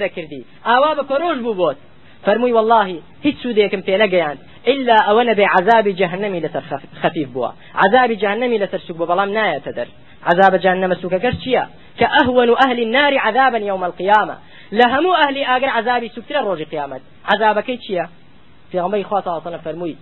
ئاوا 0.68 0.90
بە 0.98 1.04
پەرۆش 1.10 1.38
بوو 1.44 1.54
بۆت. 1.60 1.76
فەرمووی 2.24 2.52
والله 2.58 2.86
هیچ 3.26 3.36
سوودێکم 3.42 3.80
پێ 3.86 3.94
نەگەیاند 4.02 4.40
إلا 4.72 4.96
ئەوە 5.06 5.22
نەبێ 5.30 5.46
عذابی 5.56 5.92
جهنمی 6.00 6.40
لەسەر 6.44 6.62
خەفیف 7.02 7.28
بووە 7.34 7.50
عذابی 7.84 8.16
جهنمی 8.16 8.58
لەسەر 8.62 8.80
سوک 8.86 8.96
بوو 8.96 9.10
بەڵام 9.10 9.30
نایەتە 9.36 9.72
عذاب 10.30 10.56
جهنم 10.56 10.92
چییە 11.42 11.64
کە 11.98 12.06
ئەهون 12.14 12.56
أهل 12.66 12.78
النار 12.82 13.18
عذابا 13.18 13.58
يوم 13.58 13.84
القيامة. 13.84 14.36
لهمو 14.72 15.14
أهل 15.14 15.44
آگر 15.44 15.68
عذابی 15.68 16.08
سوکترە 16.08 16.40
ڕۆژی 16.46 16.66
قیامەت 16.72 17.02
عذابەکەی 17.32 17.78
چییە 17.84 18.06
پێغمبەری 18.72 19.04
خوا 19.04 19.20
وسلم 19.20 19.60
فەرمووی 19.66 19.96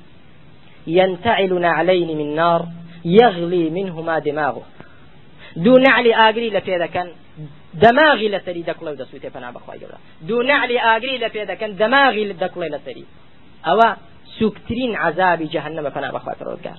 ينتعل 0.87 1.53
نعلين 1.61 2.19
من 2.19 2.35
نار 2.35 2.63
يغلي 3.05 3.71
منهما 3.71 4.19
دماغه. 4.19 4.63
ئاگری 6.21 6.51
لە 6.51 6.61
پێ 6.67 6.77
دەکەن 6.85 7.09
دەماغی 7.85 8.29
لەسەری 8.35 8.65
دەکڵێ 8.71 8.91
و 8.93 9.01
دەسووتێ 9.03 9.31
پەنا 9.35 9.51
بەخوای 9.57 9.79
گەورە. 9.83 9.99
دوو 10.29 10.43
نعلی 10.43 10.79
ئاگری 10.87 11.19
لە 11.25 11.29
پێ 11.35 11.43
دەکەن 11.53 11.71
دەماغی 11.83 12.25
دەکڵێ 12.43 12.69
لەسەری 12.75 13.05
ئەوە 13.67 13.89
سوکترین 14.39 14.93
عذابی 14.97 15.49
جەهنەمە 15.55 15.91
پەنا 15.97 16.11
بەخوای 16.17 16.37
پەروەردگار 16.41 16.79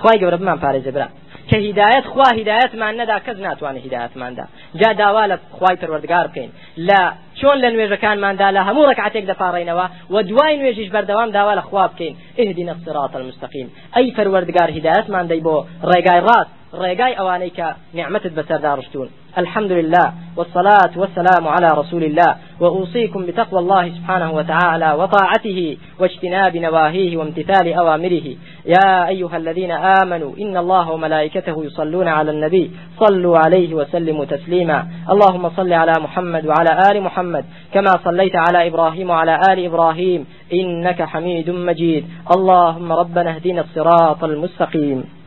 خوای 0.00 0.18
گەورە 0.22 0.38
بمان 0.40 0.58
پارێزە 0.64 0.90
برا. 0.96 1.08
کە 1.50 1.56
هیدایەت 1.66 2.06
خوا 2.12 2.28
هیدایەتمان 2.38 2.94
نەدا 3.00 3.18
کەس 3.26 3.38
ناتوانێت 3.46 3.82
هیدایەتماندا. 3.86 4.44
جا 4.80 4.92
داوا 5.02 5.24
لە 5.32 5.36
خوای 5.56 5.76
پەروەردگار 5.80 6.26
بکەین. 6.30 6.50
لە 6.88 7.00
چۆن 7.40 7.56
لە 7.64 7.68
نوێژەکانماندا 7.74 8.48
لە 8.56 8.60
هەموو 8.68 8.88
ڕکعتێک 8.90 9.24
دەپاڕێنەوە 9.30 9.86
و 10.12 10.16
دوای 10.30 10.54
نوێژیش 10.60 10.88
بەردەوام 10.94 11.30
داوا 11.36 11.54
لە 11.58 11.62
خوا 11.68 11.86
بکەین. 11.88 12.14
اهدنا 12.42 12.72
الصراط 12.76 13.16
المستقيم. 13.16 13.68
ئەی 13.96 14.08
پەروەردگار 14.16 14.68
هیدایەتمان 14.76 15.24
دەی 15.30 15.40
بۆ 15.46 15.56
ڕێگای 15.90 16.20
ڕاست. 16.26 16.61
ڕێگای 16.80 17.16
ئەوانەی 17.18 17.52
کە 17.58 17.68
نعمتت 17.94 18.32
بەسەرداڕشتون 18.38 19.08
الحمد 19.38 19.72
لله 19.72 20.12
والصلاة 20.36 20.92
والسلام 20.96 21.48
على 21.48 21.68
رسول 21.80 22.04
الله. 22.04 22.36
وأوصيكم 22.60 23.26
بتقوى 23.26 23.60
الله 23.60 23.88
سبحانه 23.88 24.32
وتعالى 24.32 24.92
وطاعته 24.92 25.76
واجتناب 26.00 26.56
نواهيه 26.56 27.16
وامتثال 27.16 27.72
أوامره. 27.72 28.36
يا 28.66 29.08
أيها 29.08 29.36
الذين 29.36 29.70
آمنوا 29.70 30.32
إن 30.40 30.56
الله 30.56 30.90
وملائكته 30.90 31.64
يصلون 31.64 32.08
على 32.08 32.30
النبي 32.30 32.70
صلوا 33.00 33.38
عليه 33.38 33.74
وسلموا 33.74 34.24
تسليما. 34.24 34.86
اللهم 35.10 35.50
صل 35.50 35.72
على 35.72 35.92
محمد 36.00 36.46
وعلى 36.46 36.72
آل 36.92 37.02
محمد 37.02 37.44
كما 37.74 37.90
صليت 38.04 38.36
على 38.36 38.68
إبراهيم 38.68 39.10
وعلى 39.10 39.34
آل 39.50 39.64
إبراهيم. 39.64 40.26
إنك 40.52 41.02
حميد 41.02 41.50
مجيد. 41.50 42.04
اللهم 42.36 42.92
ربنا 42.92 43.30
اهدنا 43.34 43.60
الصراط 43.60 44.24
المستقيم. 44.24 45.21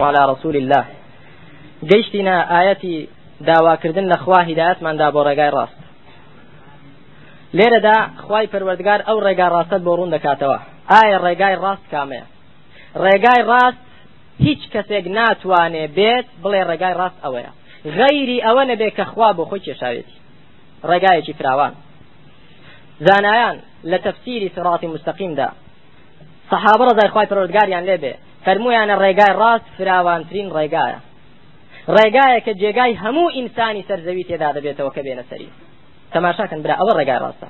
وعلى 0.00 0.20
رسول 0.32 0.56
الله. 0.56 0.84
گەیشتینە 1.90 2.36
ئاەتی 2.52 3.08
داواکردن 3.48 4.06
لە 4.12 4.16
خوا 4.22 4.40
هیدایەتماندا 4.48 5.06
بۆ 5.14 5.20
ڕێگای 5.28 5.50
ڕاست. 5.56 5.80
لێرەدا 7.58 7.98
خوای 8.24 8.46
پەروەردگار 8.52 9.00
ئەو 9.08 9.18
ڕێگا 9.26 9.46
ڕاستت 9.54 9.82
بۆ 9.86 9.92
ڕوون 9.98 10.10
دەکاتەوە. 10.16 10.58
ئایا 10.92 11.18
ڕێگای 11.26 11.56
ڕاست 11.62 11.86
کامەیە؟ 11.92 12.26
ڕێگای 13.04 13.42
ڕاست 13.50 13.80
هیچ 14.46 14.62
کەسێک 14.72 15.04
ناتوانێ 15.16 15.84
بێت 15.96 16.26
بڵێ 16.42 16.60
ڕێگای 16.70 16.94
ڕاست 17.00 17.18
ئەوەیە. 17.24 17.52
غەیری 17.98 18.38
ئەوە 18.46 18.62
نەبێ 18.70 18.88
کە 18.96 19.04
خوا 19.12 19.28
بۆ 19.36 19.44
خۆی 19.50 19.62
کێشاوێتی. 19.66 20.16
ڕێگایەکی 20.88 21.36
فراوان. 21.38 21.74
زانایان 23.06 23.56
لە 23.90 23.98
تەفسیری 24.04 24.52
سیڕاتی 24.56 24.88
موستەقیمدا. 24.94 25.48
سەحابە 26.50 26.84
ڕزای 26.88 27.10
خوای 27.12 27.28
پەروەردگاریان 27.30 27.84
لێبێ 27.88 28.14
فەرمویانە 28.44 28.94
ڕێگای 29.02 29.32
ڕاست 29.40 29.66
فراوانترین 29.76 30.48
ڕێگایە. 30.56 31.00
ڕێگایە 31.96 32.40
کە 32.46 32.52
جێگای 32.60 32.92
هەموو 33.02 33.34
ئینسانی 33.36 33.86
سەرزەوی 33.88 34.24
تێدا 34.28 34.50
دەبێتەوە 34.56 34.90
کە 34.96 35.00
بێنە 35.06 35.24
سەری 35.30 35.50
تەماشاکەن 36.12 36.60
برا 36.64 36.74
ئەوە 36.80 36.92
ڕێگای 36.98 37.20
ڕاستە. 37.24 37.48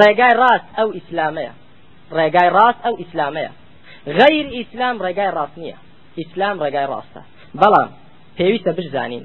ڕێگای 0.00 0.34
ڕاست 0.40 0.68
ئەو 0.78 0.88
ئیسلامەیە. 0.96 1.52
ڕێگای 2.18 2.50
ڕاست 2.56 2.80
ئەو 2.84 2.94
ئیسلامەیە. 3.00 3.52
غەیر 4.18 4.46
ئیسلام 4.56 4.96
ڕێگای 5.04 5.30
ڕاست 5.36 5.56
نییە. 5.62 5.78
ئیسلام 6.18 6.56
ڕێگای 6.62 6.86
ڕاستە. 6.92 7.22
بەڵام 7.60 7.90
پێویستە 8.36 8.70
بشزانین 8.78 9.24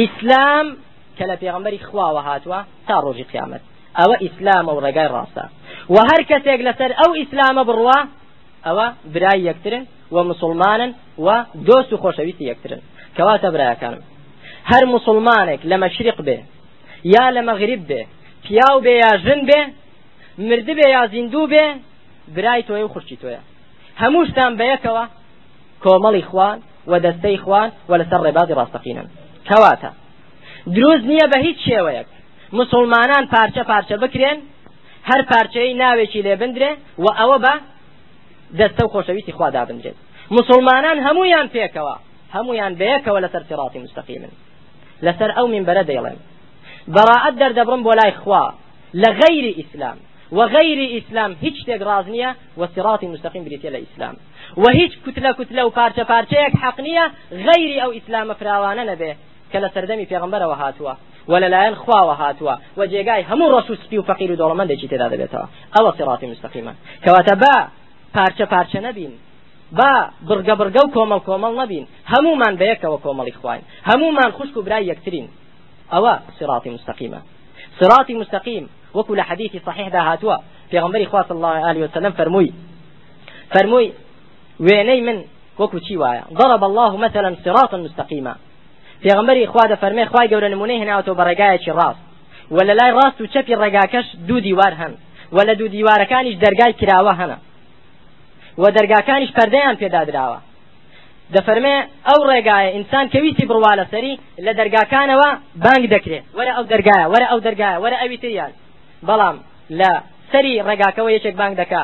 ئیسلام 0.00 0.66
کە 1.16 1.24
لە 1.30 1.36
پێغمبەری 1.42 1.80
خواوە 1.88 2.22
هاتووە 2.28 2.60
تا 2.86 2.94
ڕۆژی 3.04 3.26
قیامەت. 3.32 3.62
ئەوە 3.98 4.16
ئیسلامە 4.24 4.72
و 4.74 4.82
ڕێگای 4.84 5.08
ڕاستە. 5.14 5.44
و 5.94 5.96
هەر 6.08 6.22
کەسێک 6.30 6.60
لەسەر 6.68 6.90
ئەو 7.00 7.10
ئیسلامە 7.20 7.62
بڕوە 7.68 7.98
ئەوە 8.66 8.86
برای 9.14 9.40
یەکترن 9.48 9.84
و 10.14 10.16
مسلمانن 10.30 10.90
و 11.24 11.28
دۆست 11.68 11.90
و 11.92 11.96
خۆشەویستی 12.02 12.44
یەکترن. 12.52 12.80
کەواتە 13.16 13.48
برایەکانم. 13.54 14.02
هەر 14.70 14.84
مسلمانێک 14.94 15.60
لە 15.70 15.76
مەشرق 15.82 16.18
بێ 16.26 16.38
یا 17.14 17.24
لە 17.36 17.42
مەغریب 17.48 17.82
بێ 17.90 18.02
پیاو 18.44 18.76
بێ 18.84 18.94
یا 19.04 19.12
ژن 19.24 19.40
بێ 19.48 19.60
مردە 20.48 20.72
بێ 20.78 20.86
یا 20.96 21.02
زیندوو 21.12 21.50
بێ 21.52 21.66
برای 22.36 22.62
تۆی 22.68 22.84
و 22.84 22.92
خوشتی 22.94 23.16
تۆیە. 23.22 23.42
هەمووشتان 24.02 24.52
بەیەکەوە 24.60 25.04
کۆمەڵی 25.84 26.24
خوان 26.30 26.58
و 26.90 26.92
دەستەی 27.04 27.38
خوان 27.44 27.68
و 27.88 27.92
لەسەر 28.00 28.20
ڕێبازی 28.26 28.56
ڕاستەقینن. 28.58 29.06
کەواتە. 29.48 29.90
دروست 30.76 31.04
نییە 31.10 31.26
بە 31.32 31.38
هیچ 31.46 31.58
شێوەیەک. 31.68 32.08
مسلمانان 32.58 33.24
پارچە 33.34 33.62
پارچە 33.70 33.96
بکرێن 34.02 34.38
هەر 35.10 35.20
پارچەی 35.30 35.74
ناوێکی 35.82 36.20
لێ 36.26 36.34
بندرێ 36.40 36.70
و 37.04 37.06
ئەوە 37.18 37.38
بە 37.44 37.54
دەستە 38.58 38.82
و 38.84 38.92
خۆشەویستی 38.94 39.32
خوادا 39.38 39.62
بندرێت 39.68 39.98
مسلمانان 40.36 40.98
هەمویان 41.06 41.46
پێکەوە 41.54 41.96
هەمویان 42.36 42.72
بەیەکەوە 42.80 43.18
لەسەر 43.24 43.42
سراتی 43.48 43.78
مستەقیمن. 43.84 44.32
لەسەر 45.06 45.30
ئەو 45.36 45.46
منبەرە 45.54 45.84
دەیڵێن. 45.90 46.18
بەڕاعەت 46.94 47.34
دەردەبڕم 47.40 47.80
بۆ 47.86 47.92
لای 48.00 48.12
خوا 48.20 48.44
لە 49.02 49.10
غەیری 49.20 49.52
ئیسلام. 49.60 49.98
وغير 50.38 50.78
إسلام 50.98 51.32
هیچ 51.44 51.54
شتێک 51.62 51.80
ڕاز 51.88 52.06
نییە 52.14 52.30
وسراتی 52.60 53.06
مستقیم 53.14 53.44
بریتە 53.44 53.68
لە 53.74 53.78
ئیسلام. 53.84 54.16
و 54.62 54.64
هیچ 54.78 54.92
کوتلە 55.04 55.30
کوتلە 55.38 55.62
و 55.64 55.70
پارچە 55.78 56.04
پارچەیەک 56.10 56.54
حەق 56.62 56.76
نییە 56.86 57.04
غەیری 57.46 57.80
ئەو 57.82 57.90
ئیسلامە 57.96 58.34
فراوانە 58.40 58.84
نەبێ 58.90 59.12
کە 59.50 59.58
لە 59.64 59.68
سەردەمی 59.74 60.06
پێغمبەرەوە 60.12 60.56
هاتووە. 60.62 60.94
ولەلایەن 61.32 61.74
خواوە 61.82 62.14
هاتووە. 62.22 62.54
و 62.78 62.80
جێگای 62.92 63.22
هەموو 63.30 63.52
ڕسوسپی 63.54 63.98
و 63.98 64.06
فەقیر 64.08 64.30
و 64.32 64.38
دەوڵەمەندێکی 64.40 64.88
تێدا 64.92 65.08
دەبێتەوە. 65.12 65.46
ئەوە 65.74 65.90
سراتی 65.98 66.26
مستقیمە 66.32 66.72
کەواتە 67.04 67.34
با 67.42 67.56
پارچە 68.16 68.44
پارچە 68.52 68.80
نەبین 68.86 69.12
با 69.78 69.90
برگە 70.28 70.54
برگە 70.60 70.82
و 70.84 70.92
کۆمەڵ 70.96 71.20
کۆمەڵ 71.28 71.52
نەبین 71.60 71.84
هەمومان 72.12 72.54
بەیەکەوە 72.60 72.98
کۆمەڵی 73.04 73.34
خوین 73.40 73.62
هەمومان 73.90 74.30
خوشک 74.36 74.56
و 74.56 74.62
برای 74.62 74.84
یەکترین. 74.92 75.26
ئەوە 75.92 76.14
سراتی 76.38 76.70
مستقیمە 76.76 77.20
سراتی 77.78 78.14
مستقیم 78.14 78.64
وەکو 78.96 79.16
لە 79.18 79.24
حەدیثی 79.28 79.60
صحیحدا 79.66 80.00
هاتووە. 80.08 80.36
پێغمبەری 80.72 81.06
خوا 81.10 81.22
صلی 81.22 81.36
الله 81.40 81.56
عليه 81.68 81.82
وسلم 81.84 82.12
فەرمووی 82.18 82.52
فەرمووی 83.52 83.88
وێنەی 84.66 85.00
من 85.08 85.18
وەکو 85.60 85.78
چی 85.86 85.94
وایە؟ 86.02 86.24
ضرب 86.38 86.64
الله 86.64 86.96
مثلا 86.96 87.30
صراطا 87.44 87.76
مستقيما. 87.76 88.34
پێغمبەری 89.04 89.46
خوا 89.52 89.64
دەفەرمێ 89.72 90.04
خوای 90.10 90.28
گەورە 90.32 90.48
نمونەی 90.54 90.80
هێناوەتەوە 90.82 91.16
بە 91.18 91.24
ڕێگایەکی 91.28 91.72
ڕاست. 91.78 92.02
و 92.54 92.58
لە 92.68 92.74
لای 92.78 92.92
ڕاست 92.98 93.18
و 93.20 93.26
چەپی 93.32 93.54
ڕێگاکەش 93.62 94.06
دوو 94.28 94.40
دیوار 94.40 94.72
هەن. 94.80 94.92
و 95.34 95.38
لە 95.48 95.54
دوو 95.58 95.68
دیوارەکانیش 95.74 96.36
دەرگای 96.44 96.72
و 98.58 98.64
دەرگاکانیش 98.76 99.30
پەردەیان 99.38 99.76
پێدا 99.82 100.02
درراوە. 100.08 100.38
دەفەرمێ 101.34 101.76
ئەو 102.08 102.20
ڕێگایە 102.30 102.70
ئینسان 102.76 103.06
کەویستی 103.12 103.46
بڕوا 103.50 103.72
لە 103.80 103.84
سەری 103.92 104.14
لە 104.46 104.52
دەرگاکانەوە 104.58 105.28
بانگ 105.64 105.84
دەکرێت 105.94 106.24
وەرە 106.38 106.52
ئەو 106.56 106.64
دەرگایە 106.72 107.06
وەرە 107.12 107.26
ئەو 107.30 107.40
دەرگایە 107.46 107.78
وەرە 107.84 107.96
ئەوی 108.02 108.18
تریان. 108.22 108.52
بەڵام 109.08 109.36
لە 109.80 109.90
سەری 110.32 110.62
ڕێگاکەوە 110.68 111.10
یەکێک 111.16 111.34
بانگ 111.40 111.54
دەکا. 111.62 111.82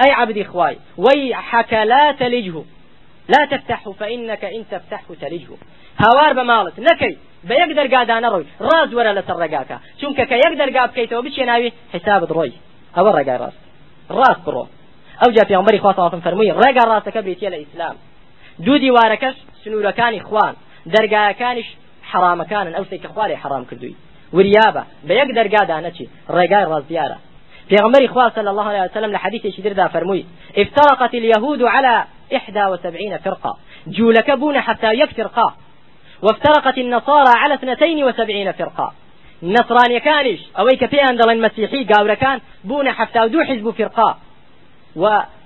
ئەی 0.00 0.10
عبدی 0.20 0.44
خوای 0.50 0.76
ويحك 1.04 1.80
لا 1.92 2.04
تلجه 2.20 2.64
لا 3.28 3.46
تفتح 3.52 3.82
فإنك 4.00 4.44
إن 4.44 4.62
تفتح 4.72 5.02
تلجه 5.20 5.56
هاوار 6.04 6.32
بماڵت 6.38 6.76
نەکەی 6.88 7.14
بە 7.48 7.54
یەک 7.62 7.70
دەرگادا 7.78 8.16
نەڕۆی 8.24 8.46
ڕاز 8.68 8.90
وەرە 8.96 9.12
لەسەر 9.18 9.36
ڕێگاکە. 9.42 9.76
چونکە 10.00 10.24
کە 10.30 10.36
یەک 10.44 10.54
دەرگا 10.60 10.82
بکەیتەوە 10.90 11.22
بچێناوی 11.26 11.72
حسابت 11.94 12.30
ڕۆی. 12.36 12.52
ئەوە 12.96 13.10
ڕێگای 13.16 13.38
ڕاست. 13.42 13.60
ڕاست 14.18 14.42
بڕۆ. 14.46 14.64
أو 15.26 15.32
جا 15.32 15.44
في 15.48 15.54
عمري 15.54 15.78
خواصة 15.78 16.20
فرموي 16.20 16.50
رقا 16.50 16.94
رأسك 16.94 17.18
بريتي 17.18 17.48
الإسلام 17.48 17.96
دوو 18.58 18.78
دیوارەکەش 18.78 19.36
سنوورەکانی 19.64 20.20
خوان 20.28 20.54
دەرگایەکانیش 20.94 21.68
حرامەکانن 22.10 22.74
ئەو 22.76 22.84
سێکە 22.90 23.08
خوارێ 23.14 23.36
حرام 23.42 23.64
کردووی 23.70 23.94
وریابە 24.36 24.82
بە 25.06 25.12
یەک 25.20 25.28
دەرگادا 25.38 25.76
نەچی 25.86 26.06
ڕێگای 26.36 26.66
ڕازدیارە 26.70 27.18
پیغمبر 27.68 28.06
خوا 28.06 28.30
صلى 28.30 28.50
الله 28.50 28.68
عليه 28.68 28.82
وسلم 28.90 29.12
لحديث 29.12 29.46
شدير 29.46 29.72
دا 29.72 29.88
فرموي 29.88 30.24
افترقت 30.56 31.14
اليهود 31.14 31.62
على 31.62 32.04
71 32.30 33.18
فرقة. 33.18 33.56
جولك 33.86 34.30
بون 34.30 34.60
حتى 34.60 34.92
يفترقا. 34.92 35.54
وافترقت 36.22 36.78
النصارى 36.78 37.32
على 37.36 37.54
72 37.54 38.52
فرقة. 38.52 38.92
نصران 39.42 39.98
كانش 39.98 40.40
أويك 40.58 40.86
في 40.86 41.02
أندل 41.10 41.30
المسيحي 41.30 41.84
قاول 41.84 42.14
كان 42.14 42.40
بون 42.64 42.90
حتى 42.92 43.28
دو 43.28 43.42
حزب 43.42 43.70
فرقة. 43.70 44.16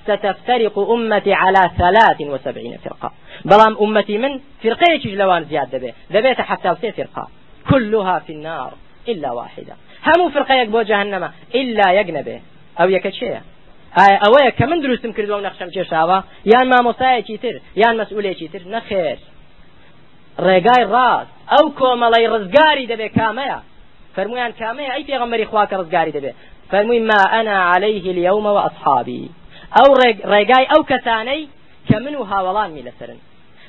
ستفترق 0.06 0.78
أمتي 0.78 1.32
على 1.32 1.70
ثلاث 1.78 2.20
وسبعين 2.20 2.78
فرقة. 2.84 3.12
بلام 3.44 3.76
أمتي 3.80 4.18
من 4.18 4.40
فرقة 4.62 4.96
جلوان 5.04 5.44
زياد 5.44 5.70
دبي 5.70 5.92
دبيت 6.10 6.40
حتى 6.40 6.70
وسي 6.70 6.92
فرقة. 6.92 7.28
كلها 7.70 8.18
في 8.18 8.32
النار 8.32 8.72
إلا 9.08 9.32
واحدة. 9.32 9.74
همو 10.06 10.30
فرقة 10.30 10.54
يكبو 10.54 10.82
جهنم 10.82 11.30
إلا 11.54 12.00
يجنبه 12.00 12.40
أو 12.80 12.88
يكتشيه 12.88 13.42
ئایا 13.96 14.18
ئەوەیە 14.24 14.50
کە 14.58 14.64
من 14.70 14.80
دروستم 14.80 15.12
کردووە 15.12 15.36
و 15.38 15.46
نەخشم 15.48 15.70
کێشاوە 15.74 16.18
یان 16.52 16.66
مامۆسایەکی 16.72 17.38
تر 17.42 17.54
یان 17.82 17.94
مەسئولێکی 18.00 18.48
تر 18.52 18.62
نەخێر 18.74 19.18
ڕێگای 20.46 20.84
ڕاست 20.92 21.32
ئەو 21.52 21.66
کۆمەڵی 21.78 22.26
ڕزگاری 22.32 22.88
دەبێت 22.92 23.12
کامەیە 23.18 23.58
فەرمویان 24.16 24.52
کامەیە 24.60 24.90
ئەی 24.94 25.04
پێغەمبەری 25.08 25.46
خواکە 25.50 25.74
ڕزگاری 25.80 26.12
دەبێت 26.16 26.36
فەرمووی 26.70 27.00
ما 27.10 27.20
ئەنا 27.32 27.58
عليه 27.72 28.04
اليوم 28.14 28.46
وأصحابي. 28.46 29.30
ئەو 29.76 29.88
ڕێگای 30.32 30.66
ئەو 30.72 30.82
کەسانەی 30.90 31.42
کە 31.88 31.96
من 32.04 32.14
و 32.20 32.24
هاوڵانمی 32.30 32.82
لەسرن 32.88 33.18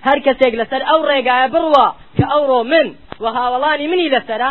هەر 0.07 0.19
کەسێک 0.25 0.53
لەسەر 0.62 0.81
ئەو 0.89 0.99
ڕێگایە 1.09 1.47
بڕوە 1.53 1.88
کە 2.17 2.25
ئەوڕۆ 2.31 2.59
من 2.73 2.88
و 3.23 3.25
هاوڵانی 3.38 3.88
منی 3.91 4.09
لەسرە 4.15 4.49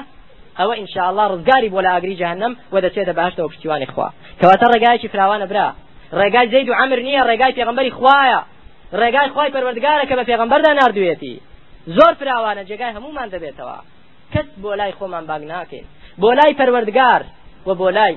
ئەوە 0.58 0.74
ئینشاءله 0.80 1.24
ڕزگاری 1.32 1.68
بۆ 1.74 1.80
لە 1.84 1.90
ئاگری 1.94 2.16
جهنم 2.22 2.52
و 2.72 2.80
دەچێتە 2.84 3.12
باشتەوە 3.18 3.48
پشتیوانی 3.52 3.86
خوا. 3.86 4.08
کەواتە 4.40 4.66
ڕێگایکی 4.72 5.08
فراوانە 5.12 5.46
برا. 5.50 5.68
ڕێگای 6.18 6.48
زەید 6.52 6.68
و 6.68 6.74
عمر 6.80 6.98
نییە 7.06 7.22
ڕێگای 7.28 7.52
پێغمبەری 7.58 7.92
خوایە 7.98 8.40
ڕێگای 9.00 9.28
خی 9.34 9.50
پەروەردگارە 9.54 10.04
کە 10.08 10.14
بە 10.18 10.24
پێغمبەردا 10.30 10.72
نردوێتی 10.80 11.40
زۆر 11.96 12.12
فراوانە 12.20 12.62
جێگای 12.68 12.94
هەمومان 12.96 13.28
دەبێتەوە 13.34 13.78
کەس 14.32 14.48
بۆ 14.62 14.72
لای 14.80 14.92
خۆمان 14.98 15.24
باگ 15.30 15.42
ناکەین 15.52 15.86
بۆ 16.20 16.30
لای 16.38 16.52
پەروەردگار 16.58 17.22
و 17.66 17.70
بۆ 17.80 17.88
لای 17.96 18.14